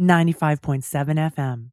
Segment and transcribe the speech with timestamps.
[0.00, 0.82] 95.7
[1.34, 1.70] FM.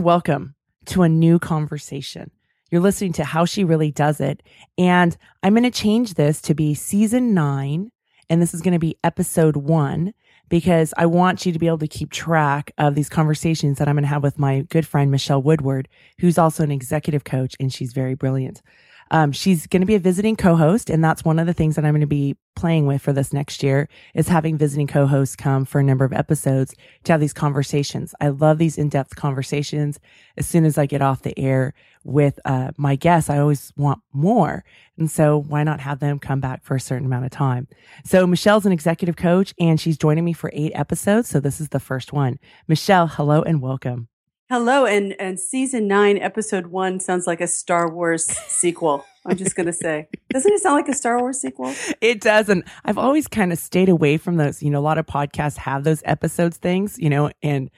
[0.00, 0.54] Welcome
[0.86, 2.30] to a new conversation.
[2.70, 4.42] You're listening to How She Really Does It,
[4.78, 7.90] and I'm going to change this to be season nine,
[8.30, 10.14] and this is going to be episode one
[10.48, 13.96] because I want you to be able to keep track of these conversations that I'm
[13.96, 15.86] going to have with my good friend, Michele Woodward,
[16.18, 18.62] who's also an executive coach and she's very brilliant.
[19.10, 21.84] Um, she's going to be a visiting co-host, and that's one of the things that
[21.84, 25.64] I'm going to be playing with for this next year is having visiting co-hosts come
[25.64, 26.74] for a number of episodes
[27.04, 28.14] to have these conversations.
[28.20, 29.98] I love these in-depth conversations.
[30.36, 31.72] As soon as I get off the air
[32.04, 34.64] with uh, my guests, I always want more,
[34.98, 37.66] and so why not have them come back for a certain amount of time?
[38.04, 41.28] So Michele's an executive coach, and she's joining me for eight episodes.
[41.28, 42.38] So this is the first one.
[42.68, 44.09] Michele, hello and welcome.
[44.50, 49.06] Hello, and and season nine, episode one sounds like a Star Wars sequel.
[49.24, 51.72] I'm just gonna say, doesn't it sound like a Star Wars sequel?
[52.00, 52.48] It does.
[52.48, 54.60] And I've always kind of stayed away from those.
[54.60, 57.70] You know, a lot of podcasts have those episodes things, you know, and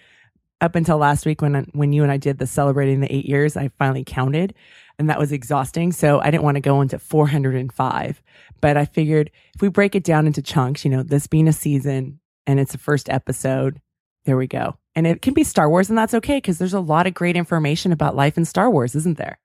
[0.62, 3.54] up until last week when, when you and I did the celebrating the eight years,
[3.54, 4.54] I finally counted
[4.98, 5.92] and that was exhausting.
[5.92, 8.22] So I didn't want to go into 405,
[8.62, 11.52] but I figured if we break it down into chunks, you know, this being a
[11.52, 13.78] season and it's the first episode,
[14.24, 14.76] there we go.
[14.94, 17.36] And it can be Star Wars and that's okay because there's a lot of great
[17.36, 19.38] information about life in Star Wars, isn't there?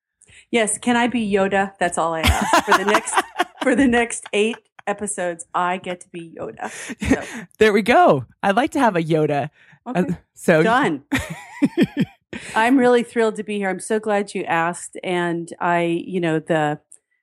[0.52, 0.78] Yes.
[0.78, 1.74] Can I be Yoda?
[1.80, 3.16] That's all I ask for the next
[3.64, 5.46] for the next eight episodes.
[5.54, 6.70] I get to be Yoda.
[6.70, 7.46] So.
[7.58, 8.26] there we go.
[8.44, 9.50] I'd like to have a Yoda.
[9.86, 10.00] Okay.
[10.00, 11.04] Uh, so done.
[12.56, 13.70] I'm really thrilled to be here.
[13.70, 16.80] I'm so glad you asked, and I, you know, the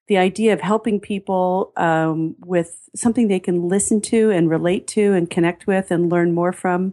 [0.07, 5.15] the idea of helping people um, with something they can listen to and relate to
[5.15, 6.91] and connect with and learn more from, uh,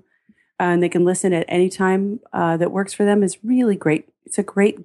[0.61, 4.07] and they can listen at any time uh, that works for them is really great.
[4.25, 4.77] It's a great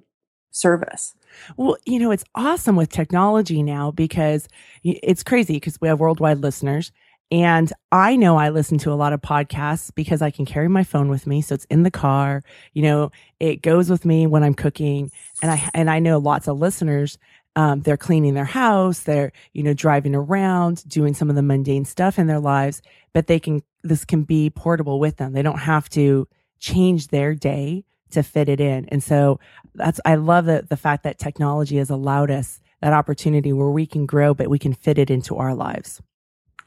[0.49, 1.13] service.
[1.55, 4.47] Well, you know, it's awesome with technology now because
[4.83, 6.91] it's crazy because we have worldwide listeners.
[7.29, 10.83] And I know I listen to a lot of podcasts because I can carry my
[10.83, 11.41] phone with me.
[11.41, 12.41] So it's in the car,
[12.73, 15.11] you know, it goes with me when I'm cooking.
[15.43, 17.19] And I, and I know lots of listeners,
[17.57, 18.99] um, they're cleaning their house.
[18.99, 23.25] They're, you know, driving around, doing some of the mundane stuff in their lives, but
[23.25, 25.33] they can, this can be portable with them.
[25.33, 26.27] They don't have to
[26.59, 28.87] change their day to fit it in.
[28.89, 29.39] And so
[29.73, 33.87] that's, I love the, the fact that technology has allowed us that opportunity where we
[33.87, 35.99] can grow, but we can fit it into our lives.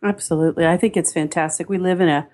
[0.03, 0.67] Absolutely.
[0.67, 1.69] I think it's fantastic.
[1.69, 2.29] We live in a,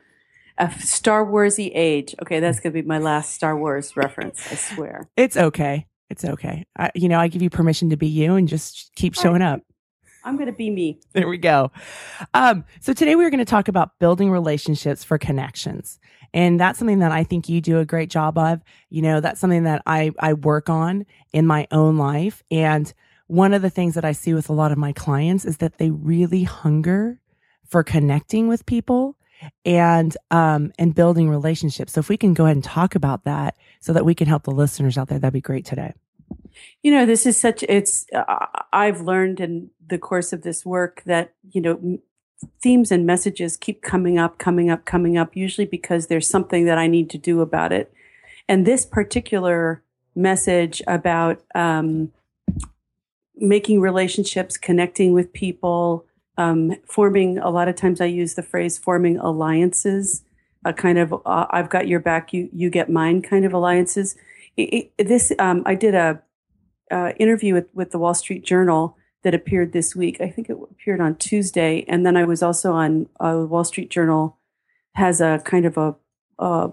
[0.57, 2.15] a Star Warsy age.
[2.23, 5.11] Okay, that's going to be my last Star Wars reference, I swear.
[5.15, 5.87] It's okay.
[6.11, 6.65] It's okay.
[6.79, 9.61] I, you know, I give you permission to be you and just keep showing up.
[10.25, 11.01] I'm going to be me.
[11.13, 11.71] There we go.
[12.35, 15.99] Um, so today we're going to talk about building relationships for connections.
[16.35, 18.61] And that's something that I think you do a great job of.
[18.91, 22.43] You know, that's something that I, I work on in my own life.
[22.51, 22.93] And
[23.29, 25.79] one of the things that I see with a lot of my clients is that
[25.79, 27.21] they really hunger
[27.67, 29.17] for connecting with people
[29.65, 31.93] and um and building relationships.
[31.93, 34.45] So if we can go ahead and talk about that so that we can help
[34.45, 35.93] the listeners out there, that'd be great today.
[36.83, 41.03] You know, this is such it's uh, I've learned in the course of this work
[41.07, 41.99] that, you know,
[42.63, 46.79] themes and messages keep coming up, coming up, coming up, usually because there's something that
[46.79, 47.93] I need to do about it.
[48.49, 49.83] And this particular
[50.15, 52.13] message about um,
[53.37, 56.06] making relationships, connecting with people,
[56.37, 60.23] um, forming, a lot of times I use the phrase forming alliances,
[60.65, 64.17] a kind of uh, I've got your back, you, you get mine kind of alliances.
[64.57, 66.23] It, it, this, um, I did a
[66.91, 70.21] uh, interview with, with the Wall Street Journal that appeared this week.
[70.21, 73.91] I think it appeared on Tuesday, and then I was also on uh, Wall Street
[73.91, 74.39] Journal
[74.95, 75.95] has a kind of a,
[76.39, 76.73] a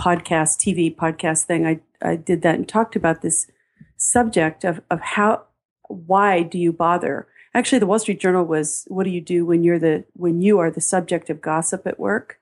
[0.00, 1.66] podcast, TV podcast thing.
[1.66, 3.50] I I did that and talked about this
[3.96, 5.44] subject of of how
[5.88, 7.26] why do you bother?
[7.52, 10.58] Actually, the Wall Street Journal was what do you do when you're the when you
[10.58, 12.38] are the subject of gossip at work?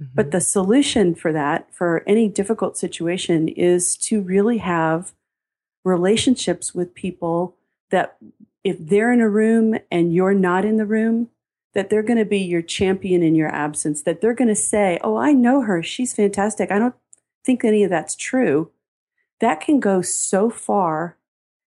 [0.00, 0.12] Mm-hmm.
[0.14, 5.12] But the solution for that, for any difficult situation, is to really have
[5.84, 7.56] relationships with people
[7.90, 8.16] that
[8.64, 11.28] if they're in a room and you're not in the room,
[11.74, 14.98] that they're going to be your champion in your absence, that they're going to say,
[15.02, 15.82] Oh, I know her.
[15.82, 16.70] She's fantastic.
[16.72, 16.94] I don't
[17.44, 18.70] think any of that's true.
[19.40, 21.16] That can go so far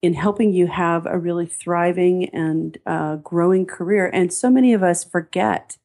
[0.01, 4.09] in helping you have a really thriving and uh, growing career.
[4.13, 5.77] And so many of us forget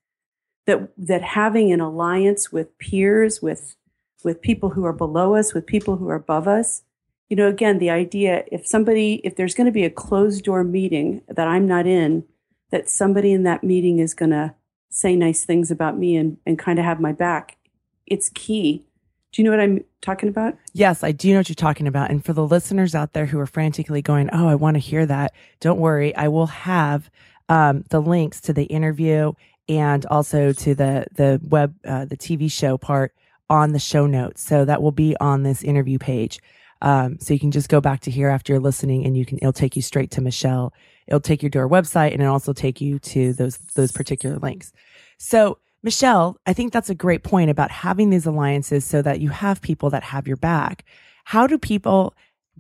[0.66, 3.76] that that having an alliance with peers, with
[4.24, 6.84] with people who are below us, with people who are above us.
[7.30, 10.64] You know, again, the idea if somebody, if there's going to be a closed door
[10.64, 12.26] meeting that I'm not in,
[12.72, 14.54] that somebody in that meeting is going to
[14.90, 17.58] say nice things about me and, and kind of have my back,
[18.06, 18.86] it's key.
[19.34, 20.56] Do you know what I'm talking about?
[20.74, 22.12] Yes, I do know what you're talking about.
[22.12, 25.08] And for the listeners out there who are frantically going, Oh, I want to hear
[25.08, 25.34] that.
[25.60, 26.16] Don't worry.
[26.16, 27.10] I will have
[27.50, 29.34] um, the links to the interview
[29.68, 33.16] and also to the, the web, uh, the TV show part
[33.50, 34.44] on the show notes.
[34.44, 36.40] So that will be on this interview page.
[36.84, 39.40] Um, so you can just go back to here after you're listening and you can,
[39.40, 40.74] it'll take you straight to Michele.
[41.08, 44.38] It'll take you to our website and it'll also take you to those, those particular
[44.38, 44.74] links.
[45.18, 49.30] So Michele, I think that's a great point about having these alliances so that you
[49.30, 50.86] have people that have your back.
[51.26, 52.14] How do people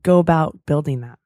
[0.04, 1.18] go about building that?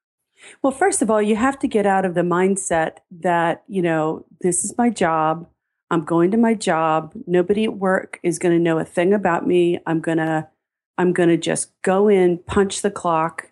[0.62, 4.26] Well, first of all, you have to get out of the mindset that, you know,
[4.42, 5.48] this is my job.
[5.90, 7.14] I'm going to my job.
[7.26, 9.80] Nobody at work is going to know a thing about me.
[9.88, 10.48] I'm going to
[11.00, 13.52] I'm going to just go in, punch the clock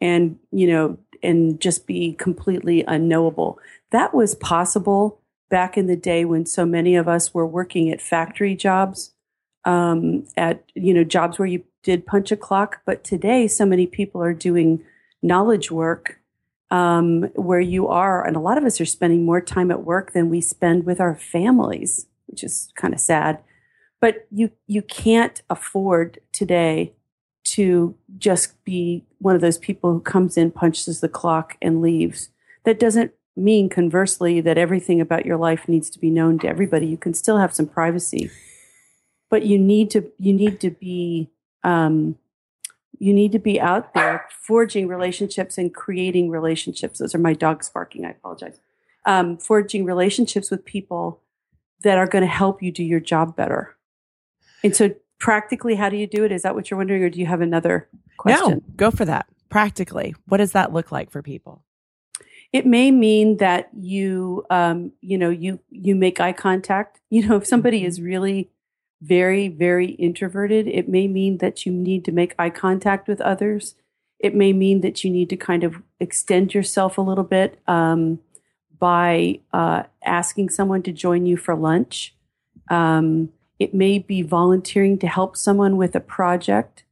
[0.00, 3.58] and, you know, and just be completely unknowable.
[3.90, 8.00] That was possible back in the day when so many of us were working at
[8.00, 9.14] factory jobs,
[9.64, 12.80] um, at, you know, jobs where you did punch a clock.
[12.84, 14.82] But today, so many people are doing
[15.22, 16.18] knowledge work
[16.70, 20.12] um, where you are, and a lot of us are spending more time at work
[20.12, 23.38] than we spend with our families, which is kind of sad.
[24.00, 26.92] But you you can't afford today
[27.44, 32.30] to just be one of those people who comes in, punches the clock, and leaves.
[32.64, 36.86] That doesn't mean conversely that everything about your life needs to be known to everybody.
[36.86, 38.30] You can still have some privacy,
[39.30, 41.30] but you need to you need to be
[41.62, 42.16] um,
[42.98, 46.98] you need to be out there forging relationships and creating relationships.
[46.98, 48.04] Those are my dogs barking.
[48.04, 48.58] I apologize.
[49.04, 51.20] Um, forging relationships with people
[51.82, 53.76] that are going to help you do your job better.
[54.64, 56.32] And so, practically, how do you do it?
[56.32, 58.50] Is that what you're wondering, or do you have another question?
[58.50, 59.26] No, go for that.
[59.48, 61.62] Practically, what does that look like for people?
[62.52, 67.00] It may mean that you, um, you know, you you make eye contact.
[67.10, 67.86] You know, if somebody mm-hmm.
[67.86, 68.50] is really
[69.00, 73.74] very, very introverted, it may mean that you need to make eye contact with others.
[74.18, 78.18] It may mean that you need to kind of extend yourself a little bit um,
[78.78, 82.14] by uh, asking someone to join you for lunch.
[82.70, 86.84] Um, it may be volunteering to help someone with a project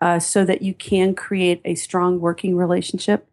[0.00, 3.28] uh, so that you can create a strong working relationship.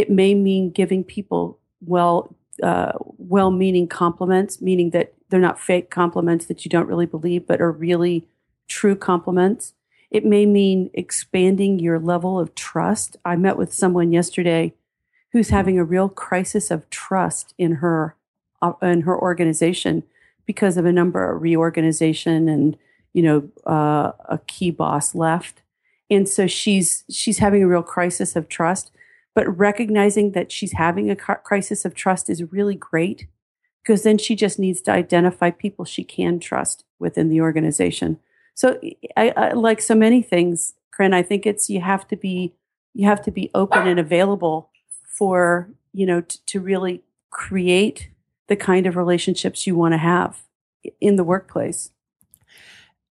[0.00, 6.46] It may mean giving people well, uh, well-meaning compliments, meaning that they're not fake compliments
[6.46, 8.26] that you don't really believe, but are really
[8.66, 9.74] true compliments.
[10.10, 13.18] It may mean expanding your level of trust.
[13.26, 14.72] I met with someone yesterday
[15.32, 18.16] who's having a real crisis of trust in her
[18.62, 20.02] uh, in her organization
[20.46, 22.78] because of a number of reorganization and
[23.12, 25.60] you know uh, a key boss left,
[26.08, 28.90] and so she's she's having a real crisis of trust.
[29.34, 33.28] But recognizing that she's having a crisis of trust is really great
[33.82, 38.18] because then she just needs to identify people she can trust within the organization.
[38.54, 38.78] So,
[39.16, 42.54] I, I, like so many things, Koren, I think it's you have to be
[42.92, 44.70] you have to be open and available
[45.04, 48.10] for you know t- to really create
[48.48, 50.42] the kind of relationships you want to have
[51.00, 51.90] in the workplace.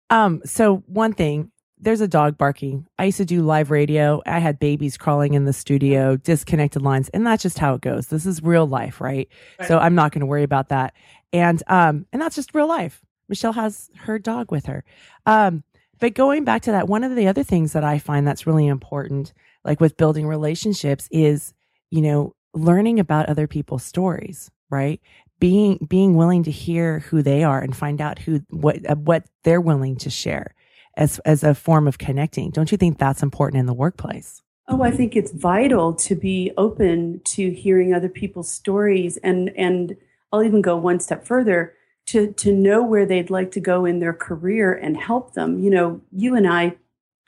[0.09, 0.41] Um.
[0.45, 1.51] So one thing
[1.85, 2.87] there's a dog barking.
[2.99, 4.23] I used to do live radio.
[4.27, 8.07] I had babies crawling in the studio, disconnected lines, and that's just how it goes.
[8.07, 9.29] This is real life, right?
[9.59, 9.69] right.
[9.69, 10.95] So I'm not going to worry about that.
[11.33, 13.03] And um, and that's just real life.
[13.29, 14.85] Michele has her dog with her.
[15.27, 15.63] Um,
[16.01, 18.67] but going back to that, one of the other things that I find that's really
[18.67, 19.33] important,
[19.65, 21.53] like with building relationships, is
[21.91, 25.01] you know learning about other people's stories, right?
[25.39, 29.61] Being being willing to hear who they are and find out who what what they're
[29.61, 30.55] willing to share
[30.97, 32.51] as as a form of connecting.
[32.51, 34.43] Don't you think that's important in the workplace?
[34.69, 39.97] Oh, I think it's vital to be open to hearing other people's stories and and
[40.33, 41.75] I'll even go one step further
[42.07, 45.59] to to know where they'd like to go in their career and help them.
[45.61, 46.77] You know, you and I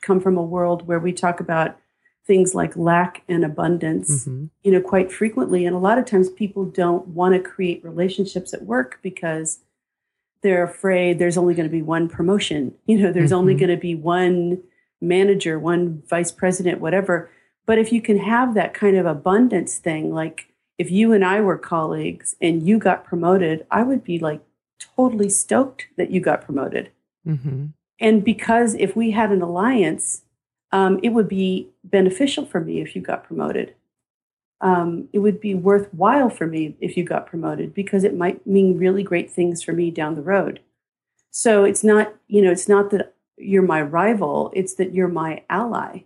[0.01, 1.77] come from a world where we talk about
[2.25, 4.45] things like lack and abundance, mm-hmm.
[4.63, 8.53] you know, quite frequently and a lot of times people don't want to create relationships
[8.53, 9.59] at work because
[10.41, 12.73] they're afraid there's only going to be one promotion.
[12.85, 13.39] You know, there's mm-hmm.
[13.39, 14.61] only going to be one
[15.01, 17.29] manager, one vice president, whatever.
[17.65, 21.41] But if you can have that kind of abundance thing, like if you and I
[21.41, 24.41] were colleagues and you got promoted, I would be like
[24.79, 26.91] totally stoked that you got promoted.
[27.27, 27.67] Mm-hmm.
[27.99, 30.21] And because if we had an alliance,
[30.71, 33.73] um, it would be beneficial for me if you got promoted
[34.61, 38.77] um, it would be worthwhile for me if you got promoted because it might mean
[38.77, 40.61] really great things for me down the road.
[41.31, 44.51] So it's not, you know, it's not that you're my rival.
[44.55, 46.03] It's that you're my ally.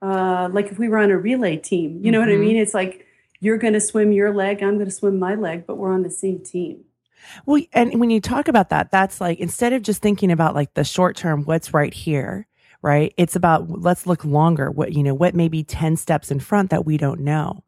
[0.00, 2.28] Uh, like if we were on a relay team, you know mm-hmm.
[2.28, 2.46] what I mm-hmm.
[2.46, 2.56] mean?
[2.56, 3.06] It's like
[3.40, 6.02] you're going to swim your leg, I'm going to swim my leg, but we're on
[6.02, 6.84] the same team.
[7.46, 10.74] Well, and when you talk about that, that's like instead of just thinking about like
[10.74, 12.46] the short term, what's right here,
[12.84, 13.14] right?
[13.16, 14.70] It's about let's look longer.
[14.70, 17.64] What, you know, what may be 10 steps in front that we don't know?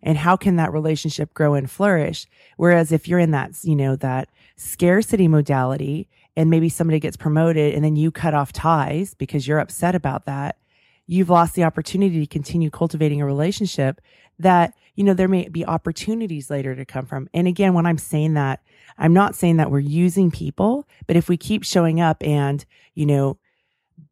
[0.00, 2.24] And how can that relationship grow and flourish?
[2.56, 7.74] Whereas if you're in that, you know, that scarcity modality and maybe somebody gets promoted
[7.74, 10.56] and then you cut off ties because you're upset about that,
[11.04, 14.00] you've lost the opportunity to continue cultivating a relationship
[14.38, 17.28] that, you know, there may be opportunities later to come from.
[17.34, 18.62] And again, when I'm saying that,
[18.96, 23.04] I'm not saying that we're using people, but if we keep showing up and, you
[23.04, 23.36] know,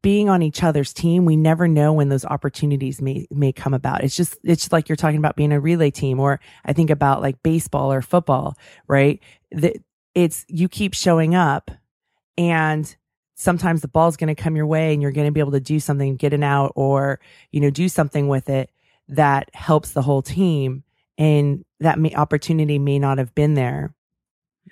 [0.03, 4.05] being on each other's team, we never know when those opportunities may may come about.
[4.05, 6.91] It's just it's just like you're talking about being a relay team, or I think
[6.91, 9.21] about like baseball or football, right?
[9.53, 9.77] That
[10.15, 11.71] it's you keep showing up,
[12.37, 12.95] and
[13.35, 15.61] sometimes the ball's going to come your way, and you're going to be able to
[15.61, 17.21] do something, get it out, or
[17.53, 18.71] you know do something with it
[19.09, 20.85] that helps the whole team,
[21.17, 23.95] and that may, opportunity may not have been there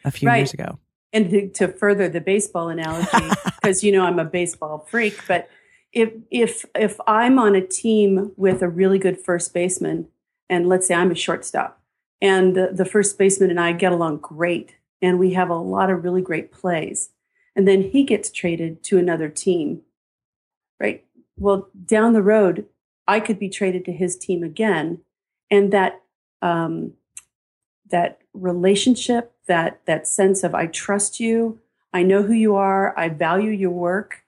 [0.05, 0.39] a few right.
[0.39, 0.79] years ago.
[1.17, 3.09] And to, to further the baseball analogy,
[3.45, 5.49] because you know I'm a baseball freak, but
[5.95, 10.09] if if if I'm on a team with a really good first baseman,
[10.51, 11.81] and let's say I'm a shortstop,
[12.21, 15.89] and the, the first baseman and I get along great, and we have a lot
[15.89, 17.09] of really great plays,
[17.55, 19.81] and then he gets traded to another team,
[20.79, 21.03] right?
[21.39, 22.67] Well, down the road,
[23.09, 25.01] I could be traded to his team again,
[25.51, 26.03] and that
[26.43, 26.93] um,
[27.91, 31.61] that relationship, that that sense of I trust you,
[31.93, 34.25] I know who you are, I value your work,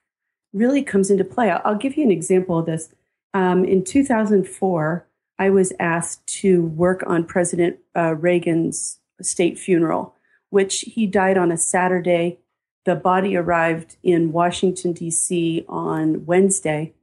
[0.53, 1.49] really comes into play.
[1.51, 2.89] I'll, I'll give you an example of this.
[3.33, 5.05] Um, in 2004,
[5.37, 10.15] I was asked to work on President uh, Reagan's state funeral,
[10.49, 12.39] which he died on a Saturday.
[12.85, 15.65] The body arrived in Washington, D.C.
[15.69, 16.93] on Wednesday.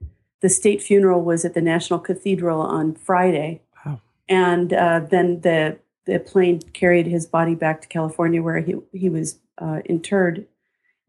[0.41, 3.63] The state funeral was at the National Cathedral on Friday.
[3.85, 4.01] Wow.
[4.29, 9.09] And uh, then the the plane carried his body back to California, where he he
[9.09, 10.47] was uh, interred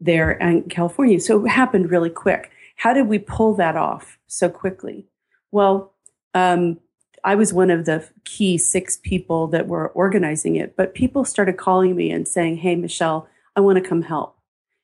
[0.00, 1.20] there in California.
[1.20, 2.50] So it happened really quick.
[2.76, 5.06] How did we pull that off so quickly?
[5.50, 5.92] Well,
[6.34, 6.78] um,
[7.24, 11.56] I was one of the key six people that were organizing it, but people started
[11.56, 14.36] calling me and saying, "Hey, Michele, I want to come help."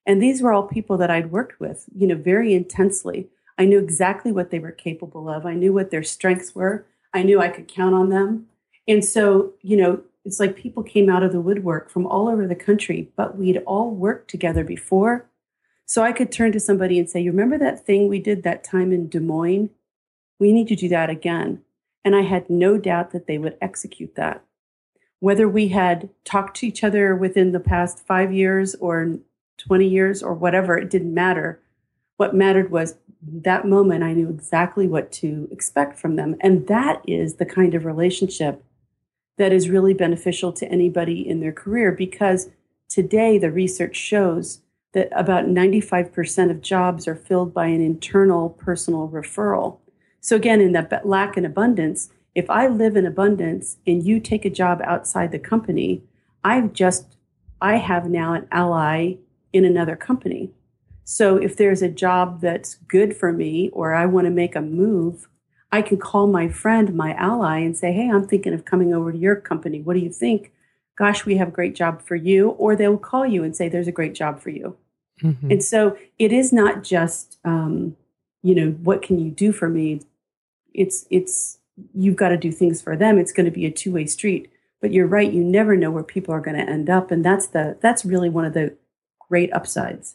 [0.06, 3.28] And these were all people that I'd worked with, you know, very intensely.
[3.56, 5.46] I knew exactly what they were capable of.
[5.46, 6.86] I knew what their strengths were.
[7.12, 8.48] I knew I could count on them.
[8.86, 12.46] And so, you know, it's like people came out of the woodwork from all over
[12.46, 15.28] the country, but we'd all worked together before.
[15.86, 18.64] So I could turn to somebody and say, You remember that thing we did that
[18.64, 19.70] time in Des Moines?
[20.38, 21.62] We need to do that again.
[22.04, 24.44] And I had no doubt that they would execute that.
[25.20, 29.18] Whether we had talked to each other within the past five years or
[29.58, 31.60] 20 years or whatever, it didn't matter.
[32.16, 36.36] What mattered was that moment, I knew exactly what to expect from them.
[36.40, 38.62] And that is the kind of relationship
[39.36, 42.50] that is really beneficial to anybody in their career because
[42.88, 44.60] today the research shows
[44.92, 49.78] that about 95% of jobs are filled by an internal personal referral.
[50.20, 54.44] So, again, in that lack and abundance, if I live in abundance and you take
[54.44, 56.02] a job outside the company,
[56.42, 57.16] I've just,
[57.60, 59.14] I have now an ally
[59.52, 60.52] in another company.
[61.04, 64.62] So, if there's a job that's good for me or I want to make a
[64.62, 65.28] move,
[65.74, 69.10] I can call my friend, my ally, and say, Hey, I'm thinking of coming over
[69.10, 69.80] to your company.
[69.80, 70.52] What do you think?
[70.96, 72.50] Gosh, we have a great job for you.
[72.50, 74.76] Or they'll call you and say, There's a great job for you.
[75.20, 75.50] Mm-hmm.
[75.50, 77.96] And so it is not just, um,
[78.44, 80.02] you know, what can you do for me?
[80.72, 81.58] It's, it's,
[81.92, 83.18] you've got to do things for them.
[83.18, 84.52] It's going to be a two way street.
[84.80, 85.32] But you're right.
[85.32, 87.10] You never know where people are going to end up.
[87.10, 88.76] And that's the, that's really one of the
[89.28, 90.14] great upsides.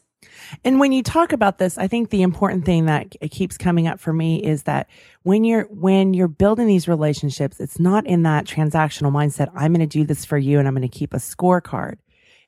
[0.64, 4.00] And when you talk about this, I think the important thing that keeps coming up
[4.00, 4.90] for me is that
[5.24, 9.88] when you're when you're building these relationships, it's not in that transactional mindset, I'm going
[9.88, 11.98] to do this for you and I'm going to keep a scorecard.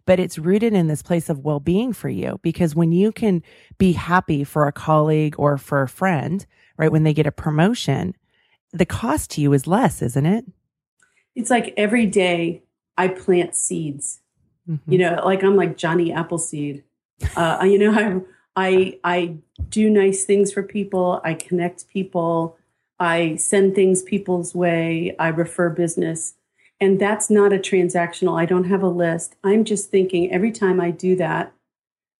[0.05, 3.43] But it's rooted in this place of well-being for you because when you can
[3.77, 6.45] be happy for a colleague or for a friend,
[6.77, 8.15] right, when they get a promotion,
[8.73, 10.45] the cost to you is less, isn't it?
[11.35, 12.63] It's like every day
[12.97, 14.19] I plant seeds.
[14.67, 14.91] Mm-hmm.
[14.91, 16.83] You know, like I'm like Johnny Appleseed
[17.35, 18.25] uh, you know,
[18.55, 19.37] I, I I
[19.69, 21.21] do nice things for people.
[21.23, 22.57] I connect people.
[22.99, 25.15] I send things people's way.
[25.17, 26.35] I refer business.
[26.79, 28.39] And that's not a transactional.
[28.39, 29.35] I don't have a list.
[29.43, 31.53] I'm just thinking every time I do that,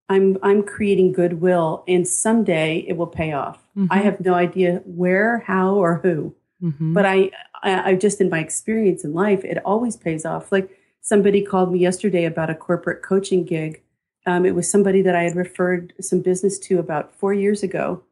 [0.08, 3.58] I'm I'm creating goodwill and someday it will pay off.
[3.78, 3.88] Mm-hmm.
[3.90, 6.36] I have no idea where, how, or who.
[6.62, 6.94] Mm-hmm.
[6.94, 7.32] But I,
[7.64, 10.52] I I just in my experience in life, it always pays off.
[10.52, 10.70] Like
[11.02, 13.82] somebody called me yesterday about a corporate coaching gig
[14.26, 18.04] Um, it was somebody that I had referred some business to about four years ago,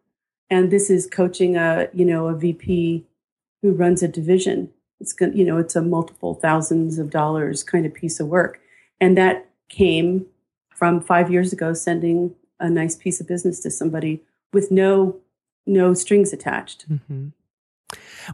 [0.50, 3.06] and this is coaching a you know a VP
[3.62, 4.72] who runs a division.
[5.00, 8.60] It's going you know it's a multiple thousands of dollars kind of piece of work,
[9.00, 10.26] and that came
[10.70, 15.18] from five years ago sending a nice piece of business to somebody with no
[15.66, 16.90] no strings attached.
[16.90, 17.28] Mm-hmm.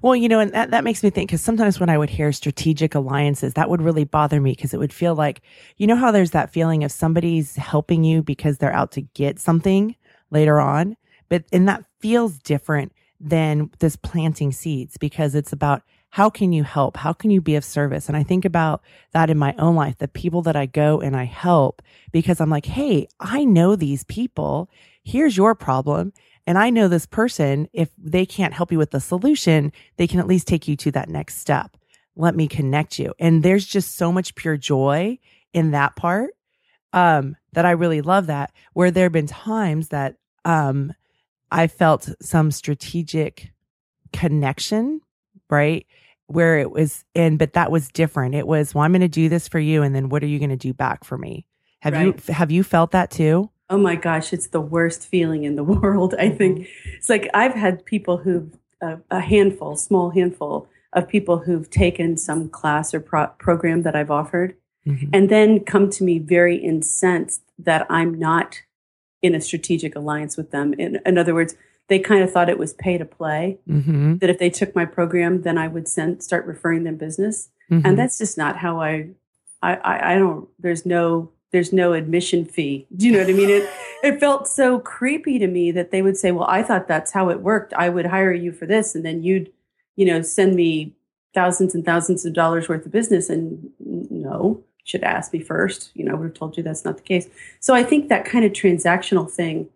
[0.01, 2.31] Well, you know, and that, that makes me think because sometimes when I would hear
[2.31, 5.41] strategic alliances, that would really bother me because it would feel like,
[5.77, 9.39] you know, how there's that feeling of somebody's helping you because they're out to get
[9.39, 9.95] something
[10.31, 10.97] later on.
[11.29, 16.63] But, and that feels different than this planting seeds because it's about how can you
[16.63, 16.97] help?
[16.97, 18.07] How can you be of service?
[18.07, 18.81] And I think about
[19.11, 21.81] that in my own life, the people that I go and I help
[22.11, 24.69] because I'm like, Hey, I know these people.
[25.03, 26.13] Here's your problem.
[26.47, 30.19] And I know this person, if they can't help you with the solution, they can
[30.19, 31.75] at least take you to that next step.
[32.15, 33.13] Let me connect you.
[33.19, 35.19] And there's just so much pure joy
[35.53, 36.31] in that part.
[36.93, 40.93] Um, that I really love that where there have been times that, um,
[41.51, 43.51] I felt some strategic
[44.13, 45.01] connection,
[45.49, 45.85] right?
[46.27, 48.33] Where it was in, but that was different.
[48.33, 49.83] It was, well, I'm going to do this for you.
[49.83, 51.45] And then what are you going to do back for me?
[51.81, 52.05] Have right.
[52.05, 53.49] you, have you felt that too?
[53.69, 56.15] Oh my gosh, it's the worst feeling in the world.
[56.17, 56.89] I think mm-hmm.
[56.97, 62.17] it's like I've had people who've uh, a handful, small handful of people who've taken
[62.17, 64.55] some class or pro- program that I've offered
[64.87, 65.09] mm-hmm.
[65.13, 68.61] and then come to me very incensed that I'm not
[69.21, 70.73] in a strategic alliance with them.
[70.73, 71.55] In, in other words,
[71.87, 73.59] they kind of thought it was pay to play.
[73.67, 74.17] Mm-hmm.
[74.17, 77.85] That if they took my program, then I would send start referring them business, mm-hmm.
[77.85, 79.09] and that's just not how I,
[79.61, 79.75] I.
[79.75, 80.49] I, I don't.
[80.57, 82.85] There's no there's no admission fee.
[82.97, 83.49] Do you know what I mean?
[83.49, 83.69] It
[84.03, 87.29] it felt so creepy to me that they would say, "Well, I thought that's how
[87.29, 87.73] it worked.
[87.73, 89.51] I would hire you for this, and then you'd,
[89.95, 90.93] you know, send me
[91.33, 95.91] thousands and thousands of dollars worth of business." And no, should ask me first.
[95.93, 97.29] You know, I would have told you that's not the case.
[97.61, 99.69] So I think that kind of transactional thing,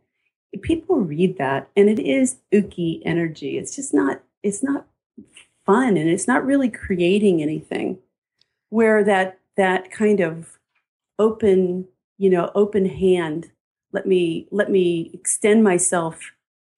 [0.61, 3.57] people read that, and it is ooky energy.
[3.57, 4.21] It's just not.
[4.43, 4.85] It's not
[5.65, 7.99] fun, and it's not really creating anything.
[8.69, 10.58] Where that that kind of
[11.19, 13.51] open, you know, open hand.
[13.91, 16.19] Let me let me extend myself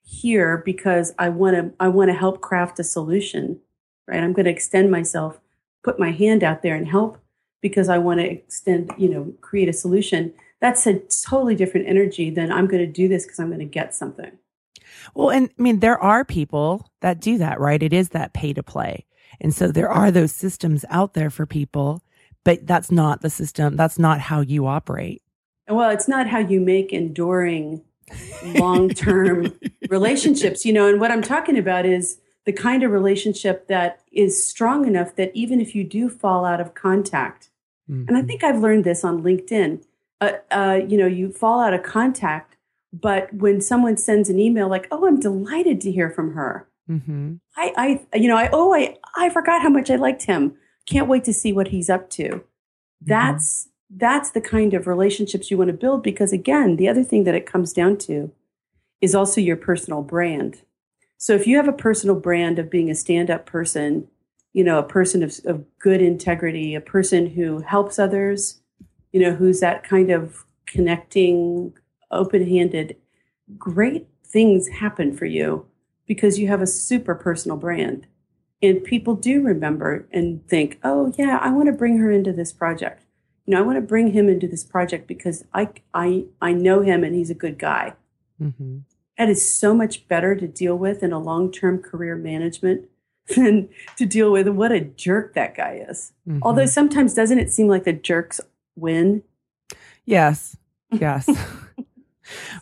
[0.03, 3.59] here because I want to I want to help craft a solution.
[4.07, 4.21] Right?
[4.21, 5.39] I'm going to extend myself,
[5.83, 7.17] put my hand out there and help
[7.61, 10.33] because I want to extend, you know, create a solution.
[10.59, 13.65] That's a totally different energy than I'm going to do this because I'm going to
[13.65, 14.31] get something.
[15.13, 17.81] Well, and I mean, there are people that do that, right?
[17.81, 19.05] It is that pay to play.
[19.39, 22.03] And so there are those systems out there for people
[22.43, 23.75] but that's not the system.
[23.75, 25.21] That's not how you operate.
[25.67, 27.81] Well, it's not how you make enduring
[28.55, 29.53] long term
[29.89, 30.87] relationships, you know.
[30.87, 35.31] And what I'm talking about is the kind of relationship that is strong enough that
[35.33, 37.49] even if you do fall out of contact,
[37.89, 38.07] mm-hmm.
[38.07, 39.83] and I think I've learned this on LinkedIn,
[40.19, 42.57] uh, uh, you know, you fall out of contact,
[42.91, 47.35] but when someone sends an email like, "Oh, I'm delighted to hear from her," mm-hmm.
[47.55, 51.07] I, I, you know, I oh, I, I forgot how much I liked him can't
[51.07, 52.23] wait to see what he's up to.
[52.23, 52.39] Mm-hmm.
[53.01, 53.97] That's mm-hmm.
[53.97, 57.35] that's the kind of relationships you want to build because again, the other thing that
[57.35, 58.31] it comes down to
[59.01, 60.61] is also your personal brand.
[61.17, 64.07] So if you have a personal brand of being a stand-up person,
[64.53, 68.61] you know, a person of, of good integrity, a person who helps others,
[69.11, 71.73] you know, who's that kind of connecting,
[72.09, 72.95] open-handed,
[73.57, 75.65] great things happen for you
[76.07, 78.07] because you have a super personal brand
[78.61, 82.51] and people do remember and think, oh yeah, I want to bring her into this
[82.51, 83.03] project.
[83.45, 86.81] You know, I want to bring him into this project because I I I know
[86.81, 87.93] him and he's a good guy.
[88.41, 88.79] Mm-hmm.
[89.17, 92.85] That is so much better to deal with in a long term career management
[93.35, 96.13] than to deal with what a jerk that guy is.
[96.27, 96.39] Mm-hmm.
[96.43, 98.41] Although sometimes doesn't it seem like the jerks
[98.75, 99.23] win?
[100.05, 100.57] Yes.
[100.91, 101.29] Yes.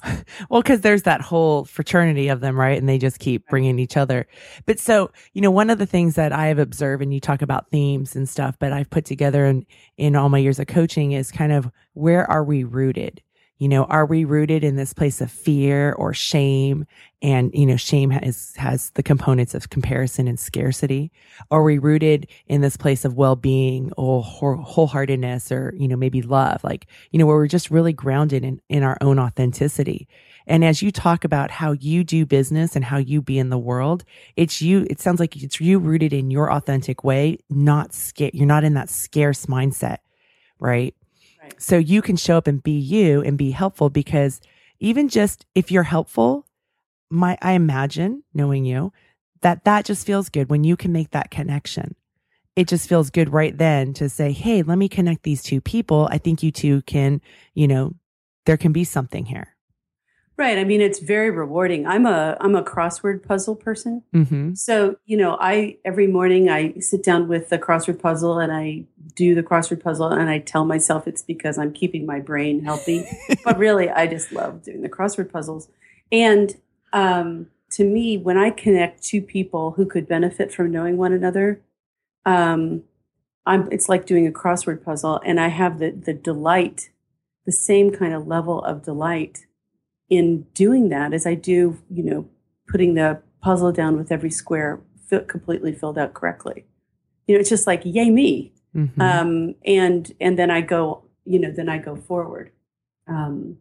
[0.49, 2.77] well, because there's that whole fraternity of them, right?
[2.77, 4.27] And they just keep bringing each other.
[4.65, 7.41] But so, you know, one of the things that I have observed, and you talk
[7.41, 9.65] about themes and stuff, but I've put together in,
[9.97, 13.21] in all my years of coaching is kind of where are we rooted?
[13.59, 16.85] You know, are we rooted in this place of fear or shame?
[17.21, 21.11] And, you know, shame has, has the components of comparison and scarcity.
[21.51, 26.63] Are we rooted in this place of well-being or wholeheartedness or, you know, maybe love?
[26.63, 30.07] Like, you know, where we're just really grounded in, in our own authenticity.
[30.47, 33.57] And as you talk about how you do business and how you be in the
[33.57, 34.05] world,
[34.37, 38.33] it's you, it sounds like it's you rooted in your authentic way, not scared.
[38.33, 39.97] You're not in that scarce mindset,
[40.59, 40.95] right?
[41.57, 44.41] So you can show up and be you and be helpful because
[44.79, 46.45] even just if you're helpful,
[47.09, 48.93] my, I imagine knowing you
[49.41, 51.95] that that just feels good when you can make that connection.
[52.55, 56.09] It just feels good right then to say, Hey, let me connect these two people.
[56.11, 57.21] I think you two can,
[57.53, 57.93] you know,
[58.45, 59.55] there can be something here.
[60.39, 60.57] Right.
[60.57, 61.85] I mean, it's very rewarding.
[61.85, 64.03] I'm a I'm a crossword puzzle person.
[64.15, 64.53] Mm-hmm.
[64.53, 68.85] So, you know, I every morning I sit down with the crossword puzzle and I
[69.15, 73.05] do the crossword puzzle and I tell myself it's because I'm keeping my brain healthy.
[73.43, 75.67] but really, I just love doing the crossword puzzles.
[76.09, 76.55] And
[76.93, 81.59] um, to me, when I connect two people who could benefit from knowing one another,
[82.25, 82.83] um,
[83.45, 86.91] I'm, it's like doing a crossword puzzle, and I have the the delight,
[87.45, 89.47] the same kind of level of delight
[90.09, 92.27] in doing that as I do, you know,
[92.67, 94.81] putting the puzzle down with every square
[95.27, 96.65] completely filled out correctly.
[97.27, 99.01] You know, it's just like yay me, Mm-hmm.
[99.01, 102.51] um, and and then I go, you know, then I go forward.
[103.07, 103.57] Um,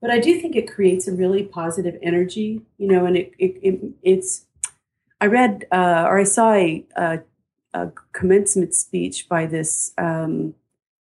[0.00, 3.58] but I do think it creates a really positive energy, you know, and it, it,
[3.62, 4.46] it it's.
[5.20, 7.20] I read uh, or I saw a, a,
[7.74, 10.54] a commencement speech by this um,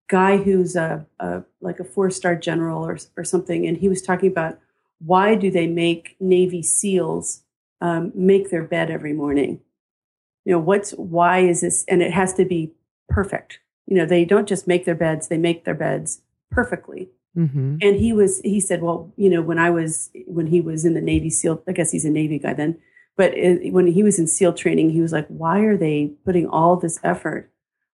[0.07, 4.01] guy who's a, a like a four star general or or something, and he was
[4.01, 4.59] talking about
[5.05, 7.43] why do they make Navy SEALs
[7.81, 9.61] um, make their bed every morning?
[10.45, 11.85] You know, what's why is this?
[11.87, 12.71] And it has to be
[13.09, 13.59] perfect.
[13.87, 17.09] You know, they don't just make their beds; they make their beds perfectly.
[17.37, 17.77] Mm-hmm.
[17.81, 20.93] And he was, he said, well, you know, when I was, when he was in
[20.93, 22.79] the Navy SEAL, I guess he's a Navy guy then,
[23.17, 26.47] but it, when he was in SEAL training, he was like, why are they putting
[26.47, 27.51] all this effort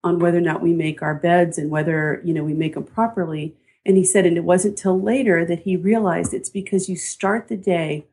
[0.03, 2.85] on whether or not we make our beds and whether, you know, we make them
[2.85, 3.55] properly?
[3.87, 7.47] And he said, and it wasn't till later that he realized it's because you start
[7.47, 8.05] the day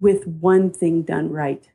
[0.00, 1.68] with one thing done right.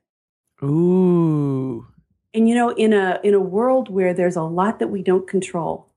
[0.63, 1.85] Ooh.
[2.33, 5.27] And you know, in a in a world where there's a lot that we don't
[5.27, 5.87] control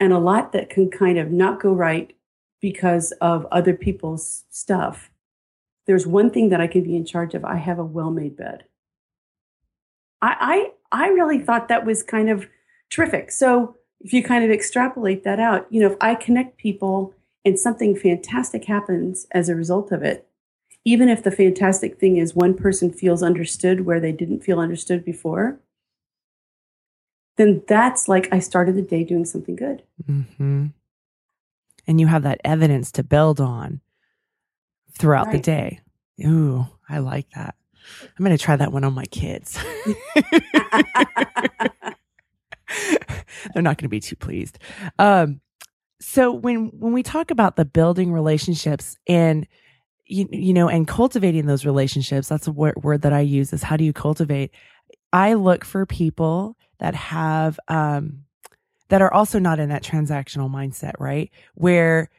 [0.00, 2.16] and a lot that can kind of not go right
[2.60, 5.12] because of other people's stuff,
[5.86, 7.44] there's one thing that I can be in charge of.
[7.44, 8.64] I have a well-made bed.
[10.20, 12.48] I I, I really thought that was kind of
[12.90, 13.30] terrific.
[13.30, 17.58] So if you kind of extrapolate that out, you know, if I connect people and
[17.58, 20.26] something fantastic happens as a result of it,
[20.84, 25.04] even if the fantastic thing is one person feels understood where they didn't feel understood
[25.04, 25.60] before,
[27.36, 29.84] then that's like I started the day doing something good.
[30.04, 30.66] Mm-hmm.
[31.86, 33.80] And you have that evidence to build on
[34.98, 35.80] throughout the day.
[36.24, 37.54] Ooh, I like that.
[38.04, 39.58] I'm going to try that one on my kids.
[43.54, 44.58] They're not going to be too pleased.
[44.98, 45.40] Um,
[46.00, 49.46] so when when we talk about the building relationships and
[50.06, 53.62] you, you know and cultivating those relationships, that's a word, word that I use is
[53.62, 54.50] how do you cultivate?
[55.12, 58.24] I look for people that have um,
[58.88, 61.30] that are also not in that transactional mindset, right?
[61.54, 62.10] Where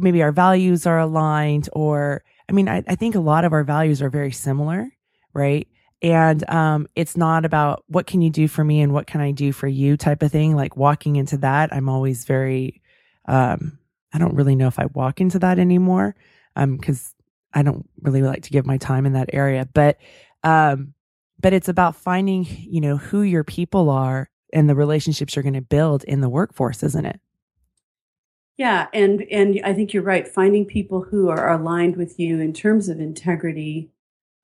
[0.00, 3.64] maybe our values are aligned, or I mean, I, I think a lot of our
[3.64, 4.90] values are very similar,
[5.32, 5.66] right?
[6.04, 9.30] And um, it's not about what can you do for me and what can I
[9.30, 10.54] do for you type of thing.
[10.54, 12.82] Like walking into that, I'm always very,
[13.24, 13.78] um,
[14.12, 16.14] I don't really know if I walk into that anymore
[16.54, 17.14] because
[17.54, 19.66] I don't really like to give my time in that area.
[19.72, 19.96] But
[20.42, 20.92] um,
[21.40, 25.54] but it's about finding, you know, who your people are and the relationships you're going
[25.54, 27.18] to build in the workforce, isn't it?
[28.58, 30.28] Yeah, and and I think you're right.
[30.28, 33.90] Finding people who are aligned with you in terms of integrity,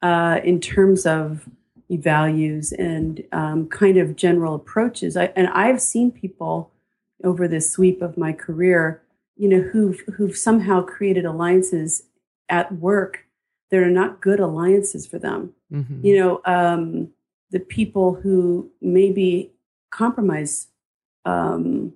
[0.02, 1.48] uh, in terms of
[1.90, 5.16] values, and um, kind of general approaches.
[5.16, 6.70] I, and I've seen people
[7.24, 9.02] over the sweep of my career,
[9.36, 12.04] you know, who've who've somehow created alliances
[12.48, 13.26] at work
[13.70, 15.52] that are not good alliances for them.
[15.72, 16.06] Mm-hmm.
[16.06, 17.10] You know, um,
[17.50, 19.52] the people who maybe
[19.90, 20.68] compromise.
[21.24, 21.92] Um,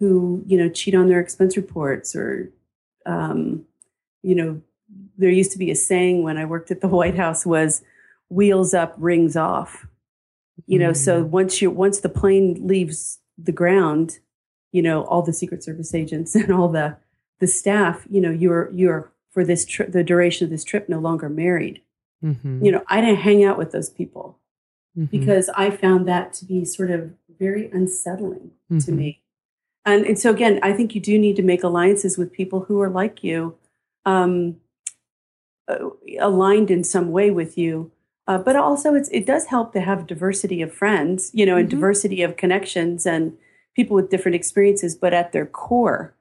[0.00, 2.50] who you know cheat on their expense reports or
[3.06, 3.64] um,
[4.22, 4.60] you know
[5.16, 7.82] there used to be a saying when i worked at the white house was
[8.28, 9.86] wheels up rings off
[10.66, 14.18] you know so once you once the plane leaves the ground
[14.72, 16.96] you know all the secret service agents and all the
[17.40, 20.98] the staff you know you're you're for this trip the duration of this trip no
[20.98, 21.80] longer married
[22.24, 22.64] Mm-hmm.
[22.64, 24.38] you know i didn't hang out with those people
[24.96, 25.10] Mhm.
[25.10, 28.96] because i found that to be sort of very unsettling to Mhm.
[28.96, 29.22] me
[29.84, 32.80] and, and so again i think you do need to make alliances with people who
[32.80, 33.56] are like you
[34.06, 34.56] um,
[36.20, 37.90] aligned in some way with you
[38.26, 41.68] uh, but also it's, it does help to have diversity of friends you know and
[41.68, 41.72] Mhm.
[41.72, 43.36] diversity of connections and
[43.74, 46.14] people with different experiences but at their core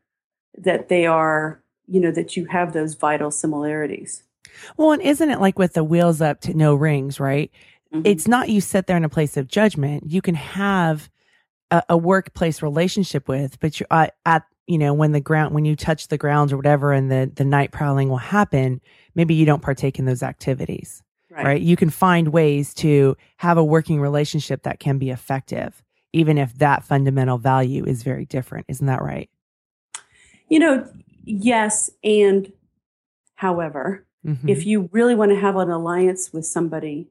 [0.58, 4.24] that they are you know that you have those vital similarities
[4.78, 7.50] Well, and isn't it like with the wheels up to no rings, right?
[7.94, 8.02] Mhm.
[8.06, 10.04] It's not you sit there in a place of judgment.
[10.12, 11.10] You can have
[11.72, 15.66] a, a workplace relationship with, but you uh, at you know when the ground when
[15.66, 18.82] you touch the grounds or whatever, and the the night prowling will happen.
[19.16, 21.62] Maybe you don't partake in those activities, right?
[21.62, 26.56] You can find ways to have a working relationship that can be effective, even if
[26.60, 28.66] that fundamental value is very different.
[28.70, 29.30] Isn't that right?
[30.50, 30.88] you know
[31.26, 32.52] yes, and
[33.36, 34.48] however, Mhm.
[34.50, 37.10] if you really want to have an alliance with somebody,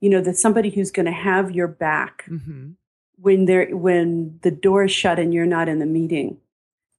[0.00, 2.74] you know, that somebody who's going to have your back Mhm.
[3.16, 6.38] when they're when the door is shut and you're not in the meeting,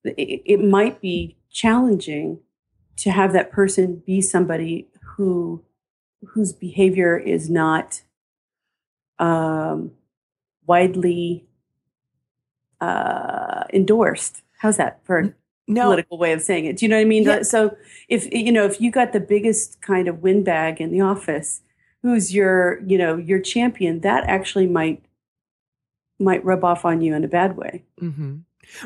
[0.03, 2.39] it, it might be challenging
[2.97, 5.63] to have that person be somebody who
[6.29, 8.01] whose behavior is not
[9.19, 9.91] um,
[10.65, 11.45] widely
[12.79, 14.41] uh, endorsed.
[14.59, 15.35] How's that for
[15.67, 16.77] no, political way of saying it.
[16.77, 17.23] Do you know what I mean?
[17.23, 17.43] Yeah.
[17.43, 17.75] So
[18.09, 21.61] if you know if you got the biggest kind of windbag in the office,
[22.01, 25.03] who's your you know your champion, that actually might
[26.19, 27.83] might rub off on you in a bad way.
[27.99, 28.37] hmm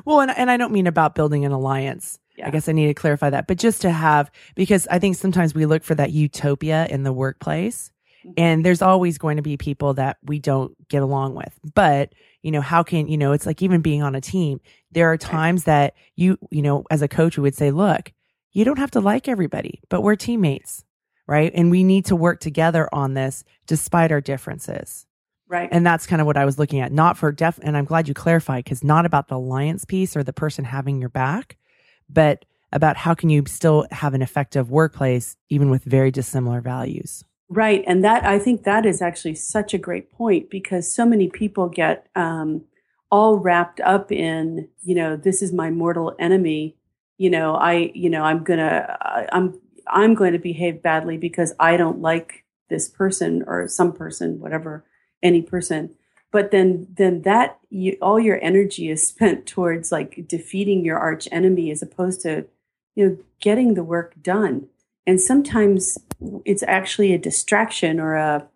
[0.05, 2.19] Well, and and I don't mean about building an alliance.
[2.37, 2.47] Yeah.
[2.47, 5.55] I guess I need to clarify that, but just to have because I think sometimes
[5.55, 7.91] we look for that utopia in the workplace,
[8.25, 8.33] Mhm.
[8.37, 11.57] and there's always going to be people that we don't get along with.
[11.73, 12.13] But
[12.43, 13.31] you know, how can you know?
[13.31, 14.59] It's like even being on a team.
[14.91, 18.13] There are times that you you know, as a coach, we would say, look,
[18.53, 20.83] you don't have to like everybody, but we're teammates,
[21.27, 21.51] right?
[21.55, 25.06] And we need to work together on this despite our differences.
[25.49, 25.69] Right.
[25.71, 27.60] And that's kind of what I was looking at, not for def.
[27.62, 30.99] And I'm glad you clarified because not about the alliance piece or the person having
[30.99, 31.57] your back,
[32.10, 37.23] but about how can you still have an effective workplace even with very dissimilar values.
[37.49, 37.83] Right.
[37.88, 41.69] And that, I think that is actually such a great point because so many people
[41.69, 42.65] get um,
[43.10, 46.75] all wrapped up in, you know, this is my mortal enemy.
[47.17, 48.97] You know, I, you know, I'm going to,
[49.33, 54.41] I'm, I'm going to behave badly because I don't like this person or some person,
[54.41, 54.83] whatever,
[55.27, 55.93] any person.
[56.31, 61.27] But then, then that you, all your energy is spent towards like defeating your arch
[61.31, 62.45] enemy as opposed to,
[62.95, 64.67] you know, getting the work done
[65.07, 65.97] and sometimes
[66.43, 68.47] it's actually a distraction or a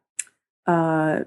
[0.67, 1.19] uh,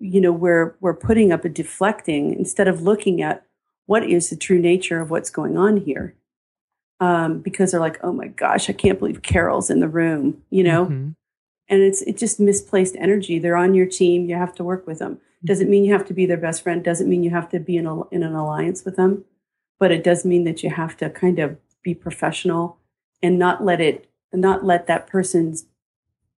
[0.00, 3.44] you know we're we're putting up a deflecting instead of looking at
[3.86, 6.14] what is the true nature of what's going on here
[7.00, 10.64] um, because they're like oh my gosh i can't believe carol's in the room you
[10.64, 11.14] know Mhm.
[11.68, 13.38] And it's it's just misplaced energy.
[13.38, 14.28] They're on your team.
[14.28, 15.14] You have to work with them.
[15.14, 15.46] Mm-hmm.
[15.46, 16.84] Doesn't mean you have to be their best friend.
[16.84, 19.24] Doesn't mean you have to be in, a, in an alliance with them.
[19.78, 22.78] But it does mean that you have to kind of be professional
[23.22, 25.66] and not let it not let that person's